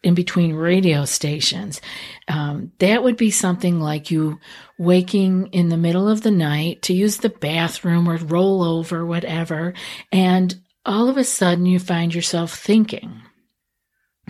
in 0.04 0.14
between 0.14 0.54
radio 0.54 1.06
stations, 1.06 1.82
um, 2.28 2.72
that 2.80 3.04
would 3.04 3.18
be 3.18 3.32
something 3.32 3.80
like 3.80 4.12
you 4.12 4.40
waking 4.78 5.48
in 5.48 5.70
the 5.70 5.78
middle 5.78 6.08
of 6.08 6.22
the 6.22 6.32
night 6.32 6.82
to 6.84 6.94
use 6.94 7.18
the 7.18 7.30
bathroom 7.30 8.08
or 8.08 8.18
roll 8.18 8.64
over, 8.64 9.06
whatever, 9.06 9.74
and 10.12 10.56
all 10.86 11.10
of 11.10 11.18
a 11.18 11.24
sudden 11.24 11.66
you 11.66 11.80
find 11.80 12.14
yourself 12.14 12.54
thinking 12.54 13.22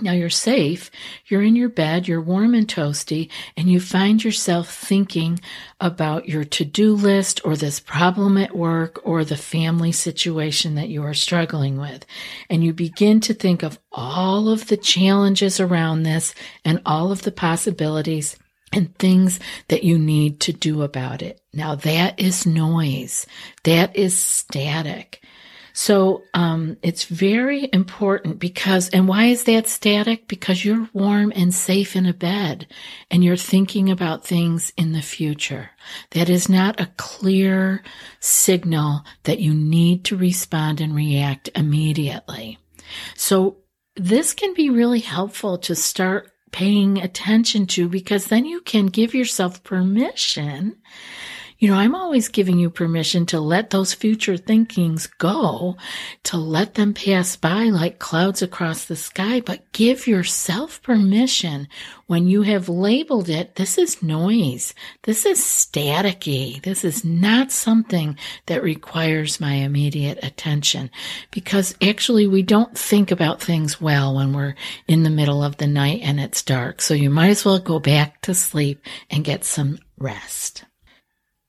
now 0.01 0.11
you're 0.11 0.29
safe, 0.29 0.91
you're 1.27 1.41
in 1.41 1.55
your 1.55 1.69
bed, 1.69 2.07
you're 2.07 2.21
warm 2.21 2.53
and 2.53 2.67
toasty, 2.67 3.29
and 3.55 3.69
you 3.69 3.79
find 3.79 4.23
yourself 4.23 4.73
thinking 4.73 5.39
about 5.79 6.27
your 6.27 6.43
to 6.43 6.65
do 6.65 6.93
list 6.93 7.39
or 7.45 7.55
this 7.55 7.79
problem 7.79 8.37
at 8.37 8.55
work 8.55 8.99
or 9.03 9.23
the 9.23 9.37
family 9.37 9.93
situation 9.93 10.75
that 10.75 10.89
you 10.89 11.01
are 11.03 11.13
struggling 11.13 11.77
with. 11.77 12.05
And 12.49 12.63
you 12.63 12.73
begin 12.73 13.21
to 13.21 13.33
think 13.33 13.63
of 13.63 13.79
all 13.91 14.49
of 14.49 14.67
the 14.67 14.77
challenges 14.77 15.59
around 15.59 16.03
this 16.03 16.35
and 16.65 16.81
all 16.85 17.11
of 17.11 17.21
the 17.21 17.31
possibilities 17.31 18.37
and 18.73 18.93
things 18.97 19.39
that 19.69 19.83
you 19.85 19.97
need 19.97 20.41
to 20.41 20.51
do 20.51 20.81
about 20.81 21.21
it. 21.21 21.39
Now 21.53 21.75
that 21.75 22.19
is 22.19 22.45
noise. 22.45 23.25
That 23.63 23.95
is 23.95 24.17
static. 24.17 25.21
So 25.77 26.23
um, 26.33 26.77
it's 26.81 27.03
very 27.03 27.69
important 27.73 28.39
because, 28.39 28.87
and 28.89 29.09
why 29.09 29.25
is 29.25 29.43
that 29.43 29.67
static? 29.67 30.25
Because 30.25 30.63
you're 30.63 30.87
warm 30.93 31.33
and 31.35 31.53
safe 31.53 31.97
in 31.97 32.05
a 32.05 32.13
bed 32.13 32.65
and 33.11 33.25
you're 33.25 33.35
thinking 33.35 33.91
about 33.91 34.25
things 34.25 34.71
in 34.77 34.93
the 34.93 35.01
future. 35.01 35.71
That 36.11 36.29
is 36.29 36.47
not 36.47 36.79
a 36.79 36.89
clear 36.95 37.83
signal 38.21 39.03
that 39.23 39.39
you 39.39 39.53
need 39.53 40.05
to 40.05 40.15
respond 40.15 40.79
and 40.79 40.95
react 40.95 41.49
immediately. 41.55 42.57
So 43.15 43.57
this 43.97 44.33
can 44.33 44.53
be 44.53 44.69
really 44.69 45.01
helpful 45.01 45.57
to 45.57 45.75
start 45.75 46.31
paying 46.53 46.99
attention 46.99 47.67
to 47.67 47.89
because 47.89 48.27
then 48.27 48.45
you 48.45 48.61
can 48.61 48.85
give 48.85 49.13
yourself 49.13 49.61
permission 49.61 50.77
you 51.57 51.69
know, 51.69 51.77
I'm 51.77 51.95
always 51.95 52.27
giving 52.27 52.59
you 52.59 52.69
permission 52.69 53.25
to 53.27 53.39
let 53.39 53.69
those 53.69 53.93
future 53.93 54.35
thinkings 54.35 55.07
go, 55.07 55.77
to 56.23 56.37
let 56.37 56.73
them 56.73 56.93
pass 56.93 57.37
by 57.37 57.65
like 57.65 57.97
clouds 57.97 58.41
across 58.41 58.85
the 58.85 58.97
sky, 58.97 59.39
but 59.39 59.71
give 59.71 60.05
yourself 60.05 60.81
permission 60.81 61.69
when 62.07 62.27
you 62.27 62.41
have 62.41 62.67
labeled 62.67 63.29
it. 63.29 63.55
This 63.55 63.77
is 63.77 64.03
noise. 64.03 64.73
This 65.03 65.25
is 65.25 65.39
staticky. 65.39 66.61
This 66.61 66.83
is 66.83 67.05
not 67.05 67.53
something 67.53 68.17
that 68.47 68.61
requires 68.61 69.39
my 69.39 69.53
immediate 69.53 70.19
attention 70.23 70.91
because 71.31 71.73
actually 71.81 72.27
we 72.27 72.43
don't 72.43 72.77
think 72.77 73.11
about 73.11 73.41
things 73.41 73.79
well 73.79 74.13
when 74.15 74.33
we're 74.33 74.55
in 74.87 75.03
the 75.03 75.09
middle 75.09 75.41
of 75.41 75.55
the 75.55 75.67
night 75.67 76.01
and 76.03 76.19
it's 76.19 76.43
dark. 76.43 76.81
So 76.81 76.93
you 76.93 77.09
might 77.09 77.29
as 77.29 77.45
well 77.45 77.59
go 77.59 77.79
back 77.79 78.21
to 78.23 78.33
sleep 78.33 78.85
and 79.09 79.23
get 79.23 79.45
some 79.45 79.79
rest. 79.97 80.65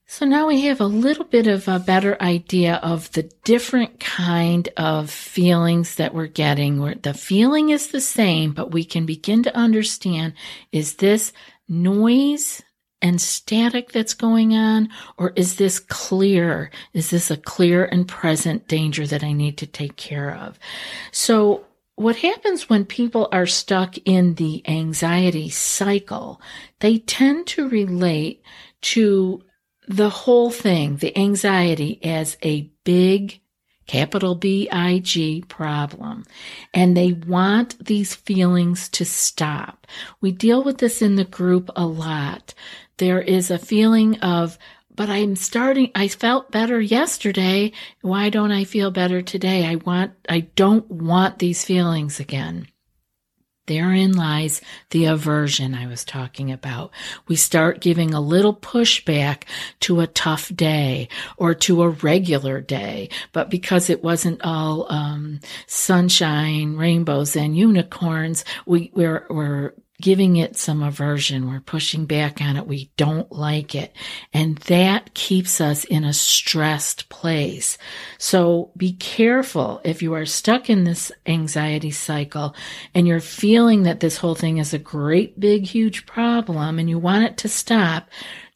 So 0.09 0.25
now 0.25 0.47
we 0.47 0.61
have 0.61 0.79
a 0.79 0.85
little 0.85 1.25
bit 1.25 1.47
of 1.47 1.67
a 1.67 1.79
better 1.79 2.15
idea 2.21 2.75
of 2.75 3.11
the 3.11 3.23
different 3.43 3.99
kind 3.99 4.69
of 4.77 5.09
feelings 5.09 5.95
that 5.95 6.13
we're 6.13 6.27
getting 6.27 6.79
where 6.79 6.95
the 6.95 7.13
feeling 7.13 7.71
is 7.71 7.89
the 7.89 7.99
same, 7.99 8.53
but 8.53 8.71
we 8.71 8.85
can 8.85 9.05
begin 9.05 9.43
to 9.43 9.55
understand 9.55 10.33
is 10.71 10.95
this 10.95 11.33
noise 11.67 12.63
and 13.01 13.21
static 13.21 13.91
that's 13.91 14.13
going 14.13 14.53
on 14.53 14.87
or 15.17 15.33
is 15.35 15.57
this 15.57 15.77
clear? 15.77 16.71
Is 16.93 17.09
this 17.09 17.29
a 17.29 17.35
clear 17.35 17.83
and 17.83 18.07
present 18.07 18.69
danger 18.69 19.05
that 19.05 19.25
I 19.25 19.33
need 19.33 19.57
to 19.57 19.67
take 19.67 19.97
care 19.97 20.33
of? 20.33 20.57
So 21.11 21.65
what 21.95 22.15
happens 22.15 22.69
when 22.69 22.85
people 22.85 23.27
are 23.33 23.45
stuck 23.45 23.97
in 24.05 24.35
the 24.35 24.63
anxiety 24.69 25.49
cycle, 25.49 26.41
they 26.79 26.99
tend 26.99 27.47
to 27.47 27.67
relate 27.67 28.41
to 28.79 29.43
the 29.87 30.09
whole 30.09 30.51
thing, 30.51 30.97
the 30.97 31.17
anxiety, 31.17 31.99
as 32.03 32.37
a 32.43 32.69
big 32.83 33.39
capital 33.87 34.35
B 34.35 34.67
I 34.69 34.99
G 34.99 35.45
problem. 35.47 36.25
And 36.73 36.95
they 36.95 37.13
want 37.13 37.85
these 37.85 38.13
feelings 38.13 38.89
to 38.89 39.05
stop. 39.05 39.87
We 40.19 40.33
deal 40.33 40.61
with 40.61 40.79
this 40.79 41.01
in 41.01 41.15
the 41.15 41.23
group 41.23 41.69
a 41.75 41.85
lot. 41.85 42.53
There 42.97 43.21
is 43.21 43.49
a 43.49 43.57
feeling 43.57 44.19
of, 44.19 44.57
but 44.93 45.09
I'm 45.09 45.37
starting, 45.37 45.91
I 45.95 46.09
felt 46.09 46.51
better 46.51 46.81
yesterday. 46.81 47.71
Why 48.01 48.29
don't 48.29 48.51
I 48.51 48.65
feel 48.65 48.91
better 48.91 49.21
today? 49.21 49.65
I 49.65 49.75
want, 49.75 50.11
I 50.27 50.41
don't 50.41 50.89
want 50.91 51.39
these 51.39 51.63
feelings 51.63 52.19
again. 52.19 52.67
Therein 53.67 54.13
lies 54.13 54.61
the 54.89 55.05
aversion 55.05 55.75
I 55.75 55.87
was 55.87 56.03
talking 56.03 56.51
about. 56.51 56.91
We 57.27 57.35
start 57.35 57.81
giving 57.81 58.13
a 58.13 58.21
little 58.21 58.55
pushback 58.55 59.43
to 59.81 59.99
a 59.99 60.07
tough 60.07 60.53
day 60.55 61.09
or 61.37 61.53
to 61.53 61.83
a 61.83 61.89
regular 61.89 62.61
day, 62.61 63.09
but 63.33 63.49
because 63.49 63.89
it 63.89 64.03
wasn't 64.03 64.41
all 64.43 64.91
um, 64.91 65.39
sunshine, 65.67 66.75
rainbows, 66.77 67.35
and 67.35 67.55
unicorns, 67.55 68.43
we, 68.65 68.91
we're, 68.93 69.25
we're 69.29 69.73
giving 69.99 70.37
it 70.37 70.55
some 70.55 70.83
aversion. 70.83 71.49
We're 71.49 71.59
pushing 71.59 72.05
back 72.05 72.39
on 72.39 72.55
it. 72.55 72.67
We 72.67 72.91
don't 72.97 73.31
like 73.31 73.73
it. 73.73 73.95
And 74.31 74.57
that 74.59 75.13
keeps 75.15 75.59
us 75.59 75.85
in 75.85 76.03
a 76.03 76.13
stressed 76.13 77.09
place. 77.09 77.77
So 78.19 78.71
be 78.77 78.93
careful 78.93 79.81
if 79.83 80.03
you 80.03 80.13
are 80.13 80.25
stuck 80.25 80.69
in 80.69 80.83
this 80.83 81.11
anxiety 81.25 81.91
cycle 81.91 82.55
and 82.93 83.07
you're 83.07 83.19
feeling 83.19 83.83
that 83.83 83.99
this 83.99 84.17
whole 84.17 84.35
thing 84.35 84.59
is 84.59 84.73
a 84.73 84.79
great 84.79 85.39
big 85.39 85.65
huge 85.65 86.05
problem 86.05 86.77
and 86.77 86.89
you 86.89 86.99
want 86.99 87.25
it 87.25 87.37
to 87.37 87.49
stop. 87.49 88.07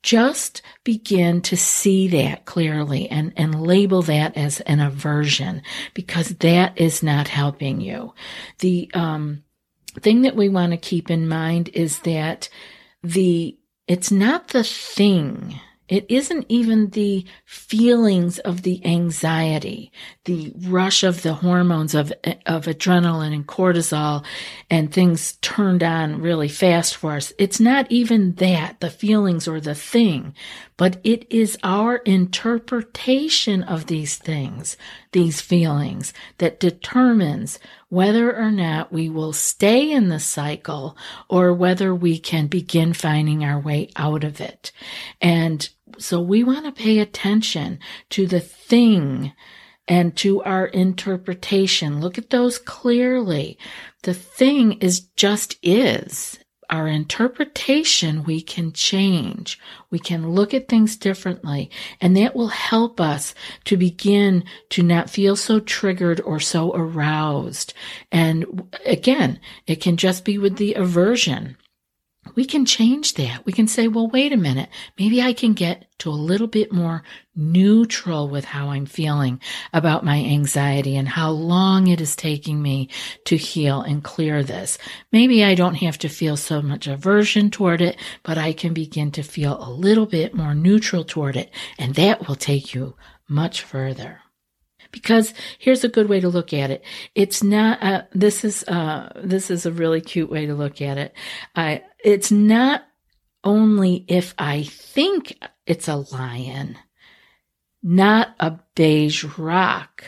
Just 0.04 0.62
begin 0.84 1.42
to 1.44 1.58
see 1.58 2.08
that 2.10 2.46
clearly 2.46 3.08
and, 3.10 3.34
and 3.36 3.62
label 3.62 4.02
that 4.04 4.36
as 4.36 4.60
an 4.62 4.80
aversion 4.80 5.62
because 5.94 6.30
that 6.30 6.80
is 6.80 7.04
not 7.04 7.28
helping 7.28 7.82
you. 7.82 8.14
The, 8.60 8.90
um, 8.96 9.44
thing 10.00 10.22
that 10.22 10.36
we 10.36 10.50
want 10.50 10.72
to 10.72 10.78
keep 10.78 11.10
in 11.10 11.28
mind 11.28 11.70
is 11.74 12.00
that 12.02 12.50
the 13.04 13.58
it's 13.88 14.12
not 14.12 14.50
the 14.50 14.64
thing 14.64 15.60
it 15.92 16.06
isn't 16.08 16.46
even 16.48 16.92
the 16.92 17.26
feelings 17.44 18.40
of 18.40 18.62
the 18.62 18.84
anxiety, 18.86 19.92
the 20.24 20.54
rush 20.62 21.04
of 21.04 21.22
the 21.22 21.34
hormones 21.34 21.94
of, 21.94 22.14
of 22.46 22.64
adrenaline 22.64 23.34
and 23.34 23.46
cortisol 23.46 24.24
and 24.70 24.90
things 24.90 25.34
turned 25.42 25.84
on 25.84 26.22
really 26.22 26.48
fast 26.48 26.96
for 26.96 27.18
us. 27.18 27.34
It's 27.38 27.60
not 27.60 27.92
even 27.92 28.36
that, 28.36 28.80
the 28.80 28.90
feelings 28.90 29.50
or 29.50 29.60
the 29.60 29.76
thing, 29.76 30.34
but 30.78 31.02
it 31.04 31.30
is 31.30 31.58
our 31.62 31.98
interpretation 31.98 33.62
of 33.64 33.88
these 33.88 34.16
things, 34.16 34.78
these 35.12 35.42
feelings 35.42 36.14
that 36.38 36.60
determines 36.60 37.60
whether 37.90 38.36
or 38.36 38.52
not 38.52 38.92
we 38.92 39.10
will 39.10 39.34
stay 39.34 39.92
in 39.92 40.10
the 40.10 40.20
cycle 40.20 40.98
or 41.30 41.54
whether 41.54 41.94
we 41.94 42.18
can 42.18 42.48
begin 42.48 42.94
finding 42.94 43.44
our 43.44 43.60
way 43.60 43.90
out 43.96 44.24
of 44.24 44.40
it. 44.40 44.72
And 45.20 45.68
so 45.98 46.22
we 46.22 46.44
want 46.44 46.66
to 46.66 46.72
pay 46.72 47.00
attention 47.00 47.80
to 48.12 48.26
the 48.26 48.40
thing 48.40 49.34
and 49.88 50.16
to 50.18 50.42
our 50.44 50.68
interpretation. 50.68 52.00
Look 52.00 52.18
at 52.18 52.30
those 52.30 52.58
clearly. 52.58 53.58
The 54.04 54.14
thing 54.14 54.74
is 54.74 55.02
just 55.18 55.58
is. 55.62 56.40
Our 56.72 56.88
interpretation 56.88 58.24
we 58.24 58.42
can 58.42 58.72
change. 58.72 59.60
We 59.90 60.00
can 60.00 60.32
look 60.32 60.54
at 60.54 60.70
things 60.70 60.96
differently 60.96 61.70
and 62.00 62.16
that 62.16 62.36
will 62.36 62.48
help 62.48 63.02
us 63.02 63.36
to 63.66 63.76
begin 63.76 64.46
to 64.70 64.82
not 64.82 65.10
feel 65.10 65.36
so 65.36 65.60
triggered 65.60 66.22
or 66.22 66.40
so 66.40 66.74
aroused. 66.74 67.74
And 68.12 68.70
again, 68.86 69.40
it 69.68 69.82
can 69.82 69.98
just 69.98 70.24
be 70.24 70.38
with 70.38 70.56
the 70.56 70.74
aversion 70.76 71.58
we 72.36 72.46
can 72.46 72.66
change 72.66 73.16
that. 73.16 73.46
We 73.46 73.52
can 73.52 73.68
say, 73.68 73.88
well, 73.88 74.08
wait 74.08 74.32
a 74.32 74.38
minute. 74.38 74.70
Maybe 74.98 75.22
I 75.22 75.34
can 75.34 75.54
get 75.54 75.88
to 76.00 76.10
a 76.10 76.12
little 76.12 76.48
bit 76.48 76.72
more 76.72 77.04
neutral 77.36 78.30
with 78.30 78.46
how 78.46 78.70
I'm 78.70 78.86
feeling 78.86 79.42
about 79.74 80.06
my 80.06 80.18
anxiety 80.18 80.96
and 80.96 81.08
how 81.08 81.32
long 81.32 81.88
it 81.88 82.00
is 82.00 82.16
taking 82.16 82.62
me 82.62 82.90
to 83.26 83.38
heal 83.38 83.82
and 83.82 84.04
clear 84.04 84.44
this. 84.44 84.78
Maybe 85.12 85.44
I 85.44 85.56
don't 85.56 85.76
have 85.76 85.98
to 86.00 86.10
feel 86.10 86.38
so 86.38 86.62
much 86.62 86.88
aversion 86.88 87.50
toward 87.50 87.82
it, 87.82 87.98
but 88.24 88.38
I 88.38 88.54
can 88.54 88.74
begin 88.74 89.12
to 89.12 89.24
feel 89.24 89.62
a 89.62 89.70
little 89.70 90.06
bit 90.06 90.34
more 90.34 90.54
neutral 90.56 91.04
toward 91.04 91.36
it. 91.36 91.52
And 91.78 91.96
that 91.96 92.28
will 92.28 92.36
take 92.36 92.74
you 92.74 92.96
much 93.28 93.64
further 93.64 94.22
because 94.92 95.34
here's 95.60 95.84
a 95.84 95.90
good 95.90 96.10
way 96.10 96.20
to 96.20 96.30
look 96.30 96.54
at 96.54 96.72
it. 96.72 96.84
It's 97.16 97.44
not, 97.44 97.82
uh, 97.82 98.04
this 98.14 98.44
is, 98.44 98.64
uh, 98.64 99.12
this 99.24 99.50
is 99.50 99.66
a 99.66 99.72
really 99.72 100.02
cute 100.02 100.30
way 100.30 100.46
to 100.46 100.54
look 100.54 100.82
at 100.82 100.98
it. 100.98 101.14
I, 101.56 101.84
it's 102.04 102.32
not 102.32 102.84
only 103.44 104.06
if 104.08 104.34
I 104.38 104.64
think 104.64 105.38
it's 105.66 105.88
a 105.88 105.96
lion, 105.96 106.78
not 107.82 108.36
a 108.40 108.60
beige 108.76 109.24
rock, 109.38 110.04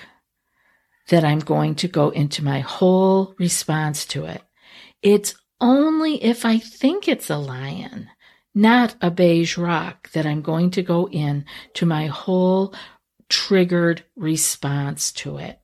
that 1.10 1.24
I'm 1.24 1.40
going 1.40 1.76
to 1.76 1.88
go 1.88 2.10
into 2.10 2.44
my 2.44 2.60
whole 2.60 3.36
response 3.38 4.06
to 4.08 4.26
it. 4.26 4.42
It's 5.02 5.36
only 5.60 6.24
if 6.24 6.46
I 6.46 6.58
think 6.60 7.08
it's 7.08 7.30
a 7.30 7.38
lion, 7.38 8.10
not 8.56 8.96
a 9.02 9.12
beige 9.12 9.58
rock, 9.58 10.12
that 10.12 10.26
I'm 10.26 10.42
going 10.42 10.72
to 10.72 10.82
go 10.82 11.08
in 11.10 11.46
to 11.76 11.86
my 11.86 12.08
whole 12.08 12.74
triggered 13.30 14.04
response 14.16 15.12
to 15.14 15.38
it. 15.38 15.60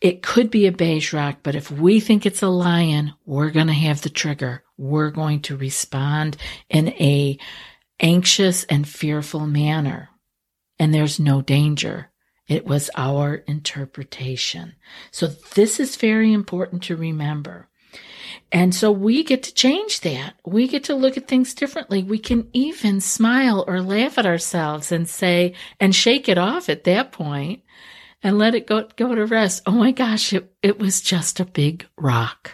It 0.00 0.22
could 0.22 0.50
be 0.50 0.66
a 0.66 0.72
beige 0.72 1.12
rock, 1.12 1.38
but 1.42 1.54
if 1.54 1.70
we 1.70 2.00
think 2.00 2.26
it's 2.26 2.42
a 2.42 2.48
lion, 2.48 3.14
we're 3.24 3.50
going 3.50 3.68
to 3.68 3.72
have 3.72 4.02
the 4.02 4.10
trigger. 4.10 4.62
We're 4.76 5.10
going 5.10 5.40
to 5.42 5.56
respond 5.56 6.36
in 6.68 6.88
a 6.88 7.38
anxious 8.00 8.64
and 8.64 8.86
fearful 8.88 9.46
manner. 9.46 10.10
And 10.78 10.92
there's 10.92 11.20
no 11.20 11.40
danger. 11.40 12.10
It 12.48 12.66
was 12.66 12.90
our 12.96 13.36
interpretation. 13.36 14.74
So 15.10 15.28
this 15.54 15.80
is 15.80 15.96
very 15.96 16.32
important 16.32 16.82
to 16.84 16.96
remember. 16.96 17.68
And 18.52 18.74
so 18.74 18.90
we 18.90 19.24
get 19.24 19.42
to 19.44 19.54
change 19.54 20.00
that. 20.00 20.34
We 20.44 20.68
get 20.68 20.84
to 20.84 20.94
look 20.94 21.16
at 21.16 21.28
things 21.28 21.54
differently. 21.54 22.02
We 22.02 22.18
can 22.18 22.48
even 22.52 23.00
smile 23.00 23.64
or 23.66 23.80
laugh 23.80 24.18
at 24.18 24.26
ourselves 24.26 24.92
and 24.92 25.08
say, 25.08 25.54
and 25.80 25.94
shake 25.94 26.28
it 26.28 26.38
off 26.38 26.68
at 26.68 26.84
that 26.84 27.12
point 27.12 27.62
and 28.22 28.38
let 28.38 28.54
it 28.54 28.66
go, 28.66 28.88
go 28.96 29.14
to 29.14 29.26
rest. 29.26 29.62
Oh 29.66 29.72
my 29.72 29.92
gosh, 29.92 30.32
it, 30.32 30.52
it 30.62 30.78
was 30.78 31.00
just 31.00 31.40
a 31.40 31.44
big 31.44 31.86
rock. 31.96 32.52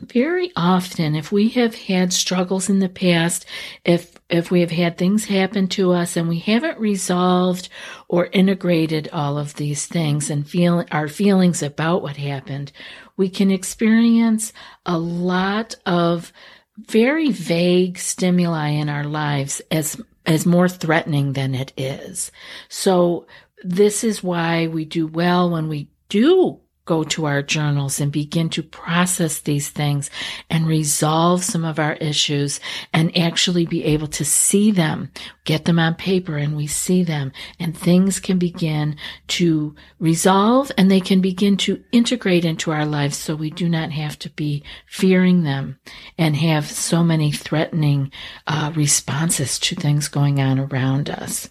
Very 0.00 0.52
often, 0.54 1.14
if 1.14 1.32
we 1.32 1.48
have 1.50 1.74
had 1.74 2.12
struggles 2.12 2.68
in 2.68 2.78
the 2.78 2.88
past, 2.88 3.44
if 3.84 4.16
if 4.28 4.50
we 4.50 4.60
have 4.60 4.70
had 4.70 4.96
things 4.96 5.24
happen 5.24 5.66
to 5.68 5.92
us 5.92 6.16
and 6.16 6.28
we 6.28 6.38
haven't 6.38 6.78
resolved 6.78 7.68
or 8.08 8.26
integrated 8.26 9.08
all 9.12 9.38
of 9.38 9.54
these 9.54 9.86
things 9.86 10.30
and 10.30 10.48
feel 10.48 10.84
our 10.92 11.08
feelings 11.08 11.62
about 11.62 12.02
what 12.02 12.16
happened, 12.16 12.70
we 13.18 13.28
can 13.28 13.50
experience 13.50 14.54
a 14.86 14.96
lot 14.96 15.74
of 15.84 16.32
very 16.78 17.30
vague 17.30 17.98
stimuli 17.98 18.68
in 18.68 18.88
our 18.88 19.04
lives 19.04 19.60
as 19.70 20.00
as 20.24 20.46
more 20.46 20.68
threatening 20.68 21.32
than 21.32 21.54
it 21.54 21.72
is. 21.76 22.30
So 22.68 23.26
this 23.64 24.04
is 24.04 24.22
why 24.22 24.68
we 24.68 24.84
do 24.84 25.06
well 25.06 25.50
when 25.50 25.68
we 25.68 25.90
do 26.08 26.60
go 26.88 27.04
to 27.04 27.26
our 27.26 27.42
journals 27.42 28.00
and 28.00 28.10
begin 28.10 28.48
to 28.48 28.62
process 28.62 29.40
these 29.40 29.68
things 29.68 30.10
and 30.48 30.66
resolve 30.66 31.44
some 31.44 31.62
of 31.62 31.78
our 31.78 31.92
issues 31.96 32.60
and 32.94 33.16
actually 33.16 33.66
be 33.66 33.84
able 33.84 34.06
to 34.06 34.24
see 34.24 34.70
them, 34.70 35.10
get 35.44 35.66
them 35.66 35.78
on 35.78 35.94
paper 35.94 36.38
and 36.38 36.56
we 36.56 36.66
see 36.66 37.04
them 37.04 37.30
and 37.60 37.76
things 37.76 38.18
can 38.18 38.38
begin 38.38 38.96
to 39.26 39.76
resolve 39.98 40.72
and 40.78 40.90
they 40.90 41.00
can 41.00 41.20
begin 41.20 41.58
to 41.58 41.84
integrate 41.92 42.46
into 42.46 42.72
our 42.72 42.86
lives 42.86 43.18
so 43.18 43.36
we 43.36 43.50
do 43.50 43.68
not 43.68 43.92
have 43.92 44.18
to 44.18 44.30
be 44.30 44.62
fearing 44.86 45.42
them 45.42 45.78
and 46.16 46.36
have 46.36 46.66
so 46.66 47.04
many 47.04 47.30
threatening 47.30 48.10
uh, 48.46 48.72
responses 48.74 49.58
to 49.58 49.74
things 49.74 50.08
going 50.08 50.40
on 50.40 50.58
around 50.58 51.10
us. 51.10 51.50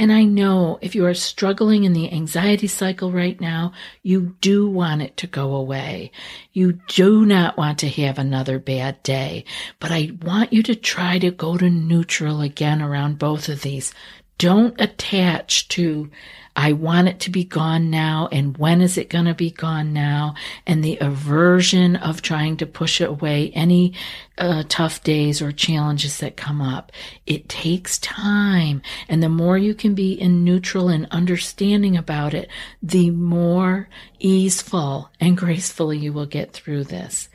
And 0.00 0.10
I 0.10 0.24
know 0.24 0.78
if 0.80 0.94
you 0.94 1.04
are 1.04 1.12
struggling 1.12 1.84
in 1.84 1.92
the 1.92 2.10
anxiety 2.10 2.68
cycle 2.68 3.12
right 3.12 3.38
now, 3.38 3.74
you 4.02 4.34
do 4.40 4.66
want 4.66 5.02
it 5.02 5.14
to 5.18 5.26
go 5.26 5.54
away. 5.54 6.10
You 6.54 6.80
do 6.88 7.26
not 7.26 7.58
want 7.58 7.80
to 7.80 7.88
have 7.90 8.18
another 8.18 8.58
bad 8.58 9.02
day, 9.02 9.44
but 9.78 9.90
I 9.92 10.12
want 10.22 10.54
you 10.54 10.62
to 10.62 10.74
try 10.74 11.18
to 11.18 11.30
go 11.30 11.58
to 11.58 11.68
neutral 11.68 12.40
again 12.40 12.80
around 12.80 13.18
both 13.18 13.50
of 13.50 13.60
these. 13.60 13.92
Don't 14.40 14.80
attach 14.80 15.68
to 15.68 16.10
I 16.56 16.72
want 16.72 17.08
it 17.08 17.20
to 17.20 17.30
be 17.30 17.44
gone 17.44 17.88
now. 17.88 18.28
And 18.30 18.58
when 18.58 18.82
is 18.82 18.98
it 18.98 19.08
going 19.08 19.24
to 19.24 19.34
be 19.34 19.50
gone 19.50 19.94
now? 19.94 20.34
And 20.66 20.84
the 20.84 20.98
aversion 21.00 21.96
of 21.96 22.20
trying 22.20 22.58
to 22.58 22.66
push 22.66 23.00
away 23.00 23.50
any 23.54 23.94
uh, 24.36 24.64
tough 24.68 25.02
days 25.02 25.40
or 25.40 25.52
challenges 25.52 26.18
that 26.18 26.36
come 26.36 26.60
up. 26.60 26.92
It 27.24 27.48
takes 27.48 27.96
time. 27.98 28.82
And 29.08 29.22
the 29.22 29.30
more 29.30 29.56
you 29.56 29.74
can 29.74 29.94
be 29.94 30.12
in 30.12 30.44
neutral 30.44 30.90
and 30.90 31.06
understanding 31.10 31.96
about 31.96 32.34
it, 32.34 32.50
the 32.82 33.08
more 33.08 33.88
easeful 34.18 35.08
and 35.18 35.36
gracefully 35.38 35.96
you 35.96 36.12
will 36.12 36.26
get 36.26 36.52
through 36.52 36.84
this 36.84 37.29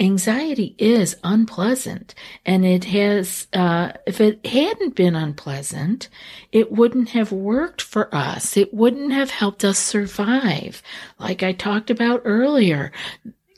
anxiety 0.00 0.74
is 0.78 1.16
unpleasant 1.24 2.14
and 2.46 2.64
it 2.64 2.84
has 2.84 3.46
uh, 3.52 3.92
if 4.06 4.20
it 4.20 4.44
hadn't 4.46 4.94
been 4.94 5.16
unpleasant 5.16 6.08
it 6.52 6.72
wouldn't 6.72 7.10
have 7.10 7.32
worked 7.32 7.82
for 7.82 8.14
us. 8.14 8.56
It 8.56 8.72
wouldn't 8.72 9.12
have 9.12 9.30
helped 9.30 9.64
us 9.64 9.78
survive. 9.78 10.82
Like 11.18 11.42
i 11.42 11.52
talked 11.52 11.90
about 11.90 12.22
earlier 12.24 12.92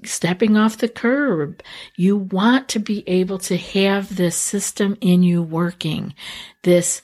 stepping 0.05 0.57
off 0.57 0.79
the 0.79 0.89
curb. 0.89 1.63
You 1.97 2.17
want 2.17 2.69
to 2.71 2.79
be 2.79 3.05
able 3.07 3.39
to 3.41 3.57
have 3.57 4.17
this 4.17 4.37
system 4.37 4.97
in 5.01 5.23
you 5.23 5.43
working. 5.43 6.15
This 6.63 7.03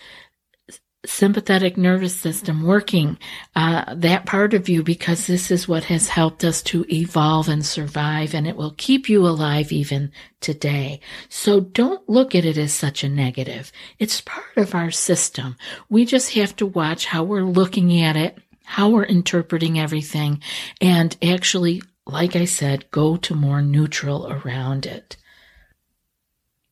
sympathetic 1.07 1.77
nervous 1.77 2.14
system 2.14 2.62
working 2.62 3.19
uh, 3.55 3.95
that 3.95 4.27
part 4.27 4.55
of 4.55 4.69
you 4.69 4.83
because 4.83 5.27
this 5.27 5.51
is 5.51 5.69
what 5.69 5.85
has 5.85 6.09
helped 6.09 6.45
us 6.45 6.62
to 6.62 6.85
evolve 6.92 7.49
and 7.49 7.64
survive 7.64 8.35
and 8.35 8.47
it 8.47 8.57
will 8.57 8.75
keep 8.77 9.09
you 9.09 9.27
alive 9.27 9.73
even 9.73 10.11
today. 10.40 11.01
So 11.29 11.61
don't 11.61 12.09
look 12.09 12.35
at 12.35 12.45
it 12.45 12.59
as 12.59 12.73
such 12.73 13.03
a 13.03 13.09
negative. 13.09 13.73
It's 13.99 14.21
part 14.21 14.57
of 14.57 14.75
our 14.75 14.90
system. 14.90 15.57
We 15.88 16.05
just 16.05 16.35
have 16.35 16.55
to 16.57 16.66
watch 16.66 17.07
how 17.07 17.25
we're 17.25 17.42
looking 17.42 18.01
at 18.01 18.16
it 18.16 18.38
how 18.66 18.88
we're 18.90 19.05
interpreting 19.05 19.79
everything 19.79 20.42
and 20.81 21.16
actually 21.23 21.81
like 22.05 22.35
i 22.35 22.45
said 22.45 22.90
go 22.90 23.16
to 23.16 23.33
more 23.33 23.62
neutral 23.62 24.31
around 24.31 24.85
it 24.85 25.16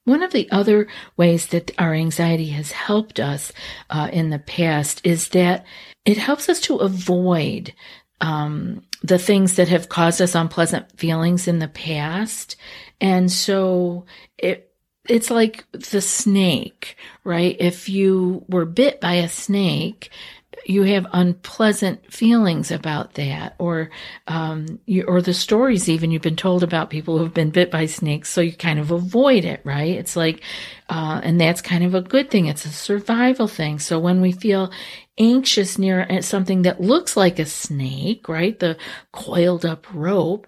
one 0.05 0.23
of 0.23 0.33
the 0.33 0.51
other 0.51 0.87
ways 1.17 1.49
that 1.49 1.71
our 1.79 1.95
anxiety 1.95 2.49
has 2.51 2.73
helped 2.73 3.19
us 3.19 3.53
uh, 3.91 4.09
in 4.13 4.31
the 4.31 4.39
past 4.39 5.01
is 5.05 5.29
that 5.31 5.65
it 6.05 6.19
helps 6.19 6.49
us 6.49 6.61
to 6.61 6.77
avoid 6.77 7.73
um, 8.21 8.83
the 9.03 9.19
things 9.19 9.57
that 9.57 9.69
have 9.69 9.89
caused 9.89 10.21
us 10.21 10.35
unpleasant 10.35 10.99
feelings 10.99 11.49
in 11.49 11.59
the 11.59 11.69
past. 11.69 12.57
And 13.01 13.31
so 13.31 14.07
it, 14.39 14.73
it's 15.09 15.31
like 15.31 15.65
the 15.73 16.01
snake, 16.01 16.97
right? 17.25 17.57
If 17.59 17.89
you 17.89 18.45
were 18.49 18.65
bit 18.65 19.01
by 19.01 19.15
a 19.15 19.29
snake, 19.29 20.11
you 20.67 20.83
have 20.83 21.07
unpleasant 21.13 22.13
feelings 22.13 22.71
about 22.71 23.15
that, 23.15 23.55
or 23.59 23.91
um, 24.27 24.79
you, 24.87 25.05
or 25.05 25.21
the 25.21 25.35
stories 25.35 25.89
even 25.89 26.11
you've 26.11 26.23
been 26.23 26.37
told 26.37 26.63
about 26.63 26.91
people 26.91 27.19
who've 27.19 27.35
been 27.35 27.51
bit 27.51 27.71
by 27.71 27.87
snakes, 27.87 28.31
so 28.31 28.41
you 28.41 28.53
kind 28.53 28.79
of 28.79 28.91
avoid 28.91 29.45
it, 29.45 29.61
right? 29.65 29.93
It's 29.97 30.17
like, 30.17 30.43
uh, 30.89 31.21
and 31.23 31.41
that's 31.41 31.61
kind 31.61 31.85
of 31.85 31.95
a 31.95 32.01
good 32.01 32.31
thing. 32.31 32.47
It's 32.47 32.65
a 32.65 32.71
survival 32.71 33.49
thing. 33.49 33.79
So 33.79 33.99
when 33.99 34.21
we 34.21 34.33
feel 34.33 34.71
anxious 35.19 35.79
near 35.79 36.21
something 36.23 36.63
that 36.63 36.81
looks 36.81 37.17
like 37.17 37.39
a 37.39 37.47
snake, 37.47 38.29
right, 38.29 38.59
the 38.59 38.77
coiled 39.13 39.65
up 39.65 39.87
rope, 39.95 40.47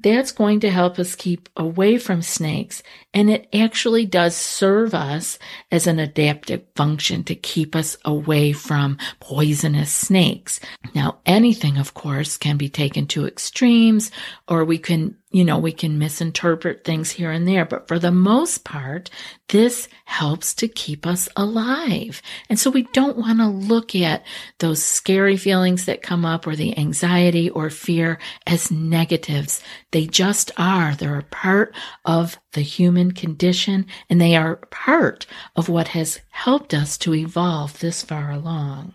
that's 0.00 0.32
going 0.32 0.60
to 0.60 0.70
help 0.70 0.98
us 0.98 1.16
keep 1.16 1.48
away 1.56 1.98
from 1.98 2.22
snakes. 2.22 2.82
And 3.12 3.28
it 3.28 3.48
actually 3.52 4.06
does 4.06 4.36
serve 4.36 4.94
us 4.94 5.38
as 5.72 5.86
an 5.86 5.98
adaptive 5.98 6.62
function 6.76 7.24
to 7.24 7.34
keep 7.34 7.74
us 7.74 7.96
away 8.04 8.52
from 8.52 8.98
poisonous 9.20 9.92
snakes. 9.92 10.60
Now, 10.94 11.18
anything, 11.26 11.78
of 11.78 11.94
course, 11.94 12.36
can 12.36 12.56
be 12.56 12.68
taken 12.68 13.06
to 13.08 13.26
extremes 13.26 14.10
or 14.46 14.64
we 14.64 14.78
can 14.78 15.16
you 15.30 15.44
know, 15.44 15.58
we 15.58 15.72
can 15.72 15.98
misinterpret 15.98 16.84
things 16.84 17.10
here 17.10 17.30
and 17.30 17.46
there, 17.46 17.66
but 17.66 17.86
for 17.86 17.98
the 17.98 18.10
most 18.10 18.64
part, 18.64 19.10
this 19.48 19.86
helps 20.06 20.54
to 20.54 20.68
keep 20.68 21.06
us 21.06 21.28
alive. 21.36 22.22
And 22.48 22.58
so 22.58 22.70
we 22.70 22.84
don't 22.94 23.18
want 23.18 23.38
to 23.40 23.46
look 23.46 23.94
at 23.94 24.24
those 24.58 24.82
scary 24.82 25.36
feelings 25.36 25.84
that 25.84 26.00
come 26.00 26.24
up 26.24 26.46
or 26.46 26.56
the 26.56 26.78
anxiety 26.78 27.50
or 27.50 27.68
fear 27.68 28.18
as 28.46 28.70
negatives. 28.70 29.62
They 29.90 30.06
just 30.06 30.50
are. 30.56 30.94
They're 30.94 31.18
a 31.18 31.24
part 31.24 31.74
of 32.06 32.38
the 32.52 32.62
human 32.62 33.12
condition 33.12 33.84
and 34.08 34.18
they 34.18 34.34
are 34.34 34.56
part 34.56 35.26
of 35.54 35.68
what 35.68 35.88
has 35.88 36.20
helped 36.30 36.72
us 36.72 36.96
to 36.98 37.14
evolve 37.14 37.80
this 37.80 38.02
far 38.02 38.30
along. 38.30 38.94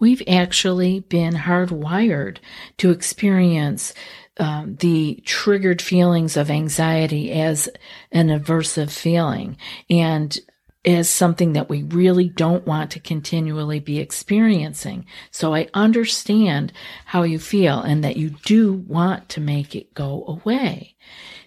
We've 0.00 0.22
actually 0.28 1.00
been 1.00 1.34
hardwired 1.34 2.38
to 2.78 2.90
experience 2.90 3.92
um, 4.38 4.76
the 4.76 5.22
triggered 5.24 5.82
feelings 5.82 6.36
of 6.36 6.50
anxiety 6.50 7.32
as 7.32 7.68
an 8.12 8.28
aversive 8.28 8.90
feeling 8.90 9.56
and 9.90 10.38
as 10.84 11.10
something 11.10 11.52
that 11.52 11.68
we 11.68 11.82
really 11.82 12.28
don't 12.28 12.66
want 12.66 12.90
to 12.92 13.00
continually 13.00 13.80
be 13.80 13.98
experiencing. 13.98 15.04
So 15.30 15.54
I 15.54 15.68
understand 15.74 16.72
how 17.04 17.24
you 17.24 17.38
feel 17.38 17.80
and 17.80 18.02
that 18.04 18.16
you 18.16 18.30
do 18.30 18.72
want 18.72 19.28
to 19.30 19.40
make 19.40 19.74
it 19.74 19.92
go 19.92 20.24
away. 20.26 20.96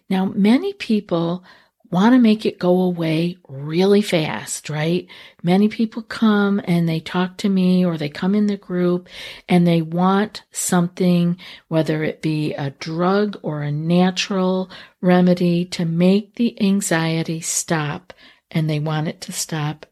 Now, 0.10 0.26
many 0.26 0.74
people 0.74 1.44
want 1.92 2.14
to 2.14 2.20
make 2.20 2.46
it 2.46 2.58
go 2.58 2.82
away 2.82 3.38
really 3.48 4.02
fast, 4.02 4.70
right? 4.70 5.08
Many 5.44 5.68
people 5.68 6.02
come 6.02 6.62
and 6.64 6.88
they 6.88 7.02
talk 7.02 7.38
to 7.38 7.50
me 7.50 7.86
or 7.86 7.98
they 7.98 8.10
come 8.10 8.34
in 8.34 8.48
the 8.48 8.58
group 8.58 9.10
and 9.50 9.68
they 9.68 9.82
want 9.82 10.44
something, 10.52 11.38
whether 11.68 12.04
it 12.04 12.22
be 12.22 12.54
a 12.54 12.72
drug 12.72 13.38
or 13.44 13.62
a 13.62 13.72
natural 13.72 14.72
remedy 15.02 15.66
to 15.66 15.86
make 15.86 16.36
the 16.36 16.60
anxiety 16.62 17.42
stop 17.42 18.14
and 18.50 18.70
they 18.70 18.80
want 18.80 19.08
it 19.08 19.22
to 19.22 19.32
stop 19.32 19.86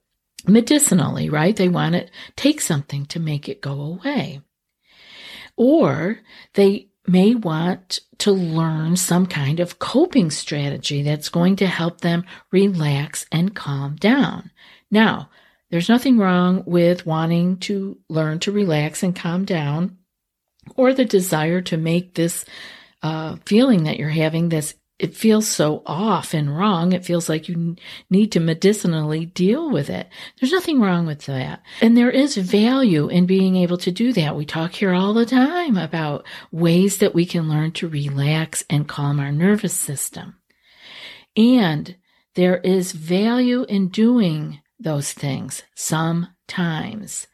medicinally, 0.47 1.29
right? 1.29 1.55
They 1.55 1.69
want 1.69 1.95
it, 1.95 2.11
take 2.35 2.61
something 2.61 3.05
to 3.07 3.19
make 3.19 3.49
it 3.49 3.61
go 3.61 3.81
away. 3.81 4.41
Or 5.57 6.19
they 6.53 6.88
may 7.11 7.35
want 7.35 7.99
to 8.19 8.31
learn 8.31 8.95
some 8.95 9.25
kind 9.25 9.59
of 9.59 9.79
coping 9.79 10.29
strategy 10.29 11.01
that's 11.03 11.29
going 11.29 11.55
to 11.57 11.67
help 11.67 12.01
them 12.01 12.25
relax 12.51 13.25
and 13.31 13.55
calm 13.55 13.95
down. 13.95 14.51
Now, 14.91 15.29
there's 15.69 15.89
nothing 15.89 16.17
wrong 16.17 16.63
with 16.65 17.05
wanting 17.05 17.57
to 17.59 17.97
learn 18.09 18.39
to 18.39 18.51
relax 18.51 19.03
and 19.03 19.15
calm 19.15 19.45
down 19.45 19.97
or 20.75 20.93
the 20.93 21.05
desire 21.05 21.61
to 21.61 21.77
make 21.77 22.15
this 22.15 22.45
uh, 23.01 23.37
feeling 23.45 23.83
that 23.83 23.97
you're 23.97 24.09
having, 24.09 24.49
this 24.49 24.75
it 24.99 25.15
feels 25.15 25.47
so 25.47 25.81
off 25.85 26.33
and 26.33 26.55
wrong. 26.55 26.91
It 26.91 27.05
feels 27.05 27.29
like 27.29 27.47
you 27.47 27.77
need 28.09 28.33
to 28.33 28.41
medicinally 28.41 29.25
deal 29.25 29.71
with 29.71 29.89
it. 29.89 30.09
There's 30.39 30.51
nothing 30.51 30.81
wrong 30.81 31.05
with 31.07 31.25
that. 31.25 31.63
And 31.81 31.95
there 31.95 32.11
is 32.11 32.35
value 32.35 33.07
in 33.07 33.25
being 33.25 33.55
able 33.55 33.77
to 33.77 33.91
do 33.91 34.11
that. 34.13 34.35
We 34.35 34.45
talk 34.45 34.73
here 34.73 34.93
all 34.93 35.13
the 35.13 35.25
time 35.25 35.77
about 35.77 36.25
ways 36.51 36.97
that 36.97 37.15
we 37.15 37.25
can 37.25 37.47
learn 37.47 37.71
to 37.73 37.87
relax 37.87 38.65
and 38.69 38.89
calm 38.89 39.21
our 39.21 39.31
nervous 39.31 39.73
system. 39.73 40.35
And 41.37 41.95
there 42.35 42.57
is 42.57 42.91
value 42.91 43.65
in 43.69 43.87
doing 43.87 44.59
those 44.79 45.13
things 45.13 45.63
sometimes. 45.75 47.27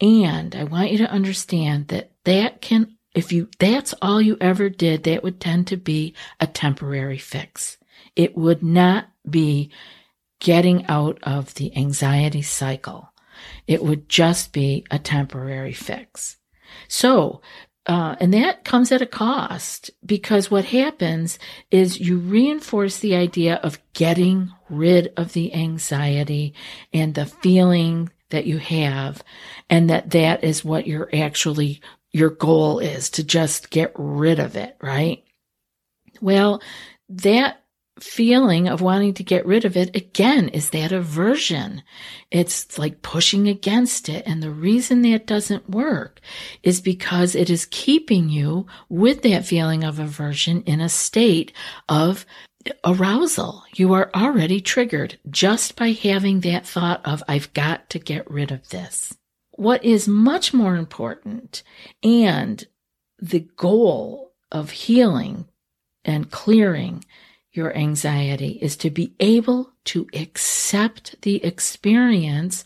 And 0.00 0.54
I 0.54 0.62
want 0.64 0.92
you 0.92 0.98
to 0.98 1.10
understand 1.10 1.88
that 1.88 2.12
that 2.24 2.60
can 2.60 2.96
if 3.14 3.32
you 3.32 3.48
that's 3.58 3.94
all 4.00 4.20
you 4.20 4.36
ever 4.40 4.68
did, 4.68 5.04
that 5.04 5.22
would 5.22 5.40
tend 5.40 5.66
to 5.68 5.76
be 5.76 6.14
a 6.40 6.46
temporary 6.46 7.18
fix. 7.18 7.78
It 8.16 8.36
would 8.36 8.62
not 8.62 9.08
be 9.28 9.70
getting 10.40 10.86
out 10.86 11.18
of 11.22 11.54
the 11.54 11.76
anxiety 11.76 12.42
cycle. 12.42 13.12
It 13.66 13.82
would 13.82 14.08
just 14.08 14.52
be 14.52 14.84
a 14.90 14.98
temporary 14.98 15.72
fix. 15.72 16.38
So, 16.88 17.42
uh, 17.86 18.16
and 18.20 18.32
that 18.32 18.64
comes 18.64 18.92
at 18.92 19.02
a 19.02 19.06
cost 19.06 19.90
because 20.04 20.50
what 20.50 20.66
happens 20.66 21.38
is 21.70 22.00
you 22.00 22.18
reinforce 22.18 22.98
the 22.98 23.16
idea 23.16 23.56
of 23.56 23.78
getting 23.92 24.52
rid 24.70 25.12
of 25.16 25.32
the 25.32 25.52
anxiety 25.52 26.54
and 26.92 27.14
the 27.14 27.26
feeling 27.26 28.10
that 28.30 28.46
you 28.46 28.58
have 28.58 29.22
and 29.68 29.90
that 29.90 30.10
that 30.10 30.42
is 30.44 30.64
what 30.64 30.86
you're 30.86 31.10
actually 31.12 31.80
your 32.12 32.30
goal 32.30 32.78
is 32.78 33.10
to 33.10 33.24
just 33.24 33.70
get 33.70 33.92
rid 33.96 34.38
of 34.38 34.56
it, 34.56 34.76
right? 34.82 35.24
Well, 36.20 36.62
that 37.08 37.62
feeling 38.00 38.68
of 38.68 38.80
wanting 38.80 39.14
to 39.14 39.22
get 39.22 39.46
rid 39.46 39.64
of 39.64 39.76
it 39.76 39.94
again 39.94 40.48
is 40.48 40.70
that 40.70 40.92
aversion. 40.92 41.82
It's 42.30 42.78
like 42.78 43.02
pushing 43.02 43.48
against 43.48 44.08
it. 44.08 44.24
And 44.26 44.42
the 44.42 44.50
reason 44.50 45.02
that 45.02 45.26
doesn't 45.26 45.70
work 45.70 46.20
is 46.62 46.80
because 46.80 47.34
it 47.34 47.50
is 47.50 47.66
keeping 47.66 48.28
you 48.28 48.66
with 48.88 49.22
that 49.22 49.44
feeling 49.44 49.84
of 49.84 49.98
aversion 49.98 50.62
in 50.62 50.80
a 50.80 50.88
state 50.88 51.52
of 51.88 52.26
arousal. 52.84 53.62
You 53.74 53.92
are 53.92 54.10
already 54.14 54.60
triggered 54.60 55.18
just 55.30 55.76
by 55.76 55.92
having 55.92 56.40
that 56.40 56.66
thought 56.66 57.04
of, 57.04 57.22
I've 57.28 57.52
got 57.52 57.90
to 57.90 57.98
get 57.98 58.30
rid 58.30 58.50
of 58.50 58.68
this. 58.70 59.16
What 59.62 59.84
is 59.84 60.08
much 60.08 60.52
more 60.52 60.74
important 60.74 61.62
and 62.02 62.66
the 63.20 63.46
goal 63.56 64.32
of 64.50 64.70
healing 64.70 65.46
and 66.04 66.32
clearing 66.32 67.04
your 67.52 67.72
anxiety 67.76 68.58
is 68.60 68.76
to 68.78 68.90
be 68.90 69.14
able 69.20 69.70
to 69.84 70.08
accept 70.14 71.14
the 71.22 71.44
experience 71.44 72.64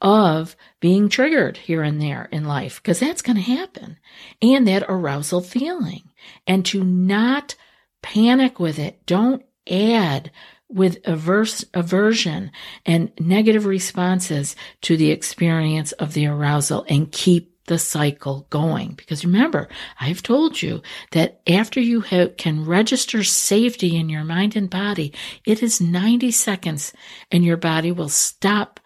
of 0.00 0.56
being 0.80 1.08
triggered 1.08 1.58
here 1.58 1.84
and 1.84 2.02
there 2.02 2.28
in 2.32 2.44
life, 2.44 2.82
because 2.82 2.98
that's 2.98 3.22
going 3.22 3.36
to 3.36 3.42
happen, 3.42 3.98
and 4.42 4.66
that 4.66 4.84
arousal 4.88 5.42
feeling, 5.42 6.10
and 6.44 6.66
to 6.66 6.82
not 6.82 7.54
panic 8.02 8.58
with 8.58 8.80
it. 8.80 9.06
Don't 9.06 9.44
add 9.70 10.32
with 10.72 10.98
averse, 11.04 11.64
aversion 11.74 12.50
and 12.86 13.12
negative 13.20 13.66
responses 13.66 14.56
to 14.82 14.96
the 14.96 15.10
experience 15.10 15.92
of 15.92 16.14
the 16.14 16.26
arousal 16.26 16.84
and 16.88 17.12
keep 17.12 17.52
the 17.66 17.78
cycle 17.78 18.46
going. 18.50 18.94
Because 18.94 19.24
remember, 19.24 19.68
I've 20.00 20.22
told 20.22 20.60
you 20.60 20.82
that 21.12 21.40
after 21.46 21.80
you 21.80 22.00
have, 22.00 22.36
can 22.36 22.64
register 22.64 23.22
safety 23.22 23.96
in 23.96 24.08
your 24.08 24.24
mind 24.24 24.56
and 24.56 24.68
body, 24.68 25.12
it 25.44 25.62
is 25.62 25.80
90 25.80 26.30
seconds 26.32 26.92
and 27.30 27.44
your 27.44 27.56
body 27.56 27.92
will 27.92 28.08
stop 28.08 28.80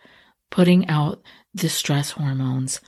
putting 0.50 0.88
out 0.88 1.22
the 1.54 1.68
stress 1.68 2.10
hormones 2.10 2.80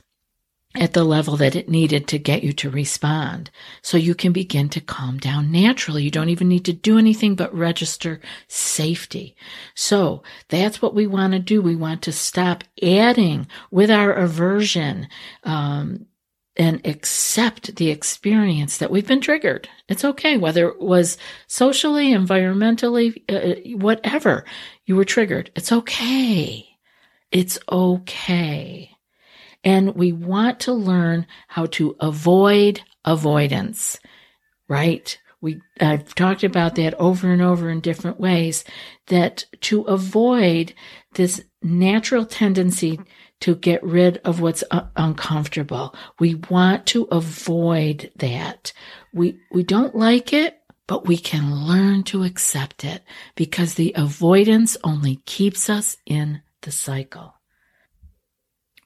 at 0.75 0.93
the 0.93 1.03
level 1.03 1.35
that 1.37 1.55
it 1.55 1.67
needed 1.67 2.07
to 2.07 2.19
get 2.19 2.43
you 2.43 2.53
to 2.53 2.69
respond. 2.69 3.49
So 3.81 3.97
you 3.97 4.13
can 4.13 4.31
begin 4.31 4.69
to 4.69 4.81
calm 4.81 5.17
down 5.17 5.51
naturally. 5.51 6.03
You 6.03 6.11
don't 6.11 6.29
even 6.29 6.47
need 6.47 6.65
to 6.65 6.73
do 6.73 6.99
anything 6.99 7.35
but 7.35 7.53
register 7.53 8.19
safety. 8.47 9.35
So 9.73 10.21
that's 10.49 10.79
what 10.81 10.93
we 10.93 11.07
want 11.07 11.33
to 11.33 11.39
do. 11.39 11.61
We 11.61 11.75
want 11.75 12.03
to 12.03 12.11
stop 12.11 12.63
adding 12.83 13.47
with 13.71 13.89
our 13.89 14.13
aversion, 14.13 15.07
um, 15.43 16.05
and 16.55 16.85
accept 16.85 17.77
the 17.77 17.89
experience 17.89 18.77
that 18.77 18.91
we've 18.91 19.07
been 19.07 19.21
triggered. 19.21 19.69
It's 19.87 20.03
okay, 20.03 20.35
whether 20.35 20.67
it 20.67 20.81
was 20.81 21.17
socially, 21.47 22.11
environmentally, 22.11 23.23
uh, 23.29 23.77
whatever 23.77 24.43
you 24.85 24.97
were 24.97 25.05
triggered. 25.05 25.51
It's 25.55 25.71
okay. 25.71 26.67
It's 27.31 27.57
okay. 27.71 28.91
And 29.63 29.95
we 29.95 30.11
want 30.11 30.59
to 30.61 30.73
learn 30.73 31.27
how 31.47 31.65
to 31.67 31.95
avoid 31.99 32.81
avoidance, 33.03 33.99
right? 34.67 35.17
We, 35.41 35.61
I've 35.79 36.15
talked 36.15 36.43
about 36.43 36.75
that 36.75 36.93
over 36.95 37.31
and 37.31 37.41
over 37.41 37.69
in 37.69 37.79
different 37.79 38.19
ways 38.19 38.63
that 39.07 39.45
to 39.61 39.83
avoid 39.83 40.73
this 41.13 41.41
natural 41.61 42.25
tendency 42.25 42.99
to 43.41 43.55
get 43.55 43.81
rid 43.83 44.17
of 44.19 44.41
what's 44.41 44.63
uncomfortable. 44.97 45.95
We 46.19 46.35
want 46.35 46.85
to 46.87 47.03
avoid 47.03 48.11
that. 48.17 48.73
We, 49.13 49.39
we 49.51 49.63
don't 49.63 49.95
like 49.95 50.33
it, 50.33 50.59
but 50.87 51.07
we 51.07 51.17
can 51.17 51.53
learn 51.67 52.03
to 52.03 52.23
accept 52.23 52.83
it 52.83 53.03
because 53.35 53.75
the 53.75 53.93
avoidance 53.95 54.75
only 54.83 55.17
keeps 55.25 55.69
us 55.69 55.97
in 56.05 56.41
the 56.63 56.71
cycle. 56.71 57.38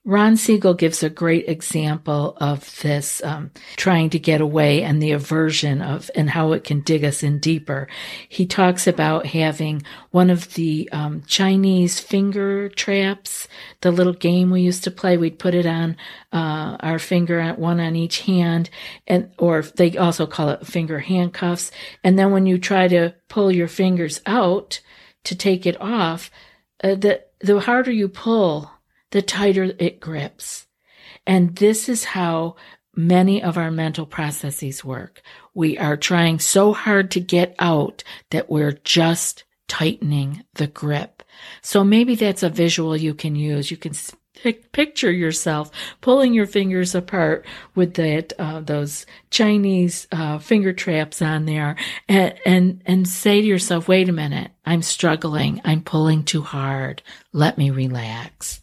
Ron 0.05 0.35
Siegel 0.35 0.73
gives 0.73 1.01
a 1.01 1.09
great 1.09 1.47
example 1.47 2.35
of 2.41 2.81
this 2.81 3.23
um, 3.23 3.51
trying 3.77 4.09
to 4.09 4.19
get 4.19 4.41
away 4.41 4.83
and 4.83 5.01
the 5.01 5.13
aversion 5.13 5.81
of 5.81 6.11
and 6.13 6.29
how 6.29 6.51
it 6.51 6.65
can 6.65 6.81
dig 6.81 7.05
us 7.05 7.23
in 7.23 7.39
deeper. 7.39 7.87
He 8.27 8.45
talks 8.45 8.85
about 8.85 9.27
having 9.27 9.81
one 10.11 10.29
of 10.29 10.55
the 10.55 10.89
um, 10.91 11.23
Chinese 11.25 12.01
finger 12.01 12.67
traps, 12.67 13.47
the 13.79 13.91
little 13.91 14.11
game 14.11 14.51
we 14.51 14.59
used 14.59 14.83
to 14.83 14.91
play. 14.91 15.15
We'd 15.15 15.39
put 15.39 15.55
it 15.55 15.65
on 15.65 15.95
uh, 16.33 16.75
our 16.81 16.99
finger, 16.99 17.53
one 17.53 17.79
on 17.79 17.95
each 17.95 18.21
hand, 18.21 18.69
and 19.07 19.31
or 19.39 19.61
they 19.61 19.95
also 19.97 20.27
call 20.27 20.49
it 20.49 20.67
finger 20.67 20.99
handcuffs. 20.99 21.71
And 22.03 22.19
then 22.19 22.31
when 22.31 22.45
you 22.45 22.57
try 22.57 22.89
to 22.89 23.15
pull 23.29 23.53
your 23.53 23.69
fingers 23.69 24.19
out 24.25 24.81
to 25.23 25.33
take 25.33 25.65
it 25.65 25.79
off, 25.79 26.29
uh, 26.83 26.95
the 26.95 27.23
the 27.39 27.61
harder 27.61 27.91
you 27.91 28.09
pull 28.09 28.72
the 29.13 29.21
tighter 29.21 29.73
it 29.77 29.99
grips. 29.99 30.65
And 31.27 31.55
this 31.55 31.87
is 31.87 32.03
how 32.03 32.55
many 32.95 33.43
of 33.43 33.59
our 33.59 33.69
mental 33.69 34.07
processes 34.07 34.83
work. 34.83 35.21
We 35.53 35.77
are 35.77 35.95
trying 35.95 36.39
so 36.39 36.73
hard 36.73 37.11
to 37.11 37.19
get 37.19 37.55
out 37.59 38.03
that 38.31 38.49
we're 38.49 38.79
just 38.83 39.43
tightening 39.67 40.43
the 40.55 40.65
grip. 40.65 41.21
So 41.61 41.83
maybe 41.83 42.15
that's 42.15 42.41
a 42.41 42.49
visual 42.49 42.97
you 42.97 43.13
can 43.13 43.35
use. 43.35 43.69
You 43.69 43.77
can 43.77 43.93
picture 44.71 45.11
yourself 45.11 45.69
pulling 46.01 46.33
your 46.33 46.47
fingers 46.47 46.95
apart 46.95 47.45
with 47.75 47.93
that 47.93 48.33
uh, 48.39 48.61
those 48.61 49.05
Chinese 49.29 50.07
uh, 50.11 50.39
finger 50.39 50.73
traps 50.73 51.21
on 51.21 51.45
there, 51.45 51.75
and, 52.09 52.33
and 52.47 52.81
and 52.87 53.07
say 53.07 53.41
to 53.41 53.47
yourself, 53.47 53.87
"Wait 53.87 54.09
a 54.09 54.11
minute, 54.11 54.51
I'm 54.65 54.81
struggling. 54.81 55.61
I'm 55.63 55.83
pulling 55.83 56.23
too 56.23 56.41
hard. 56.41 57.03
Let 57.31 57.59
me 57.59 57.69
relax." 57.69 58.62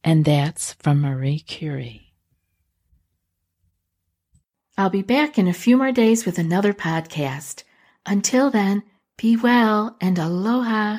And 0.05 0.25
that's 0.25 0.75
from 0.75 1.01
Marie 1.01 1.41
Curie. 1.41 2.13
I'll 4.79 4.91
be 4.91 5.03
back 5.03 5.39
in 5.39 5.49
a 5.49 5.53
few 5.53 5.77
more 5.77 5.91
days 5.91 6.25
with 6.25 6.39
another 6.39 6.73
podcast. 6.73 7.65
Until 8.05 8.51
then, 8.51 8.85
be 9.17 9.37
well 9.37 9.97
and 10.01 10.17
aloha. 10.19 10.99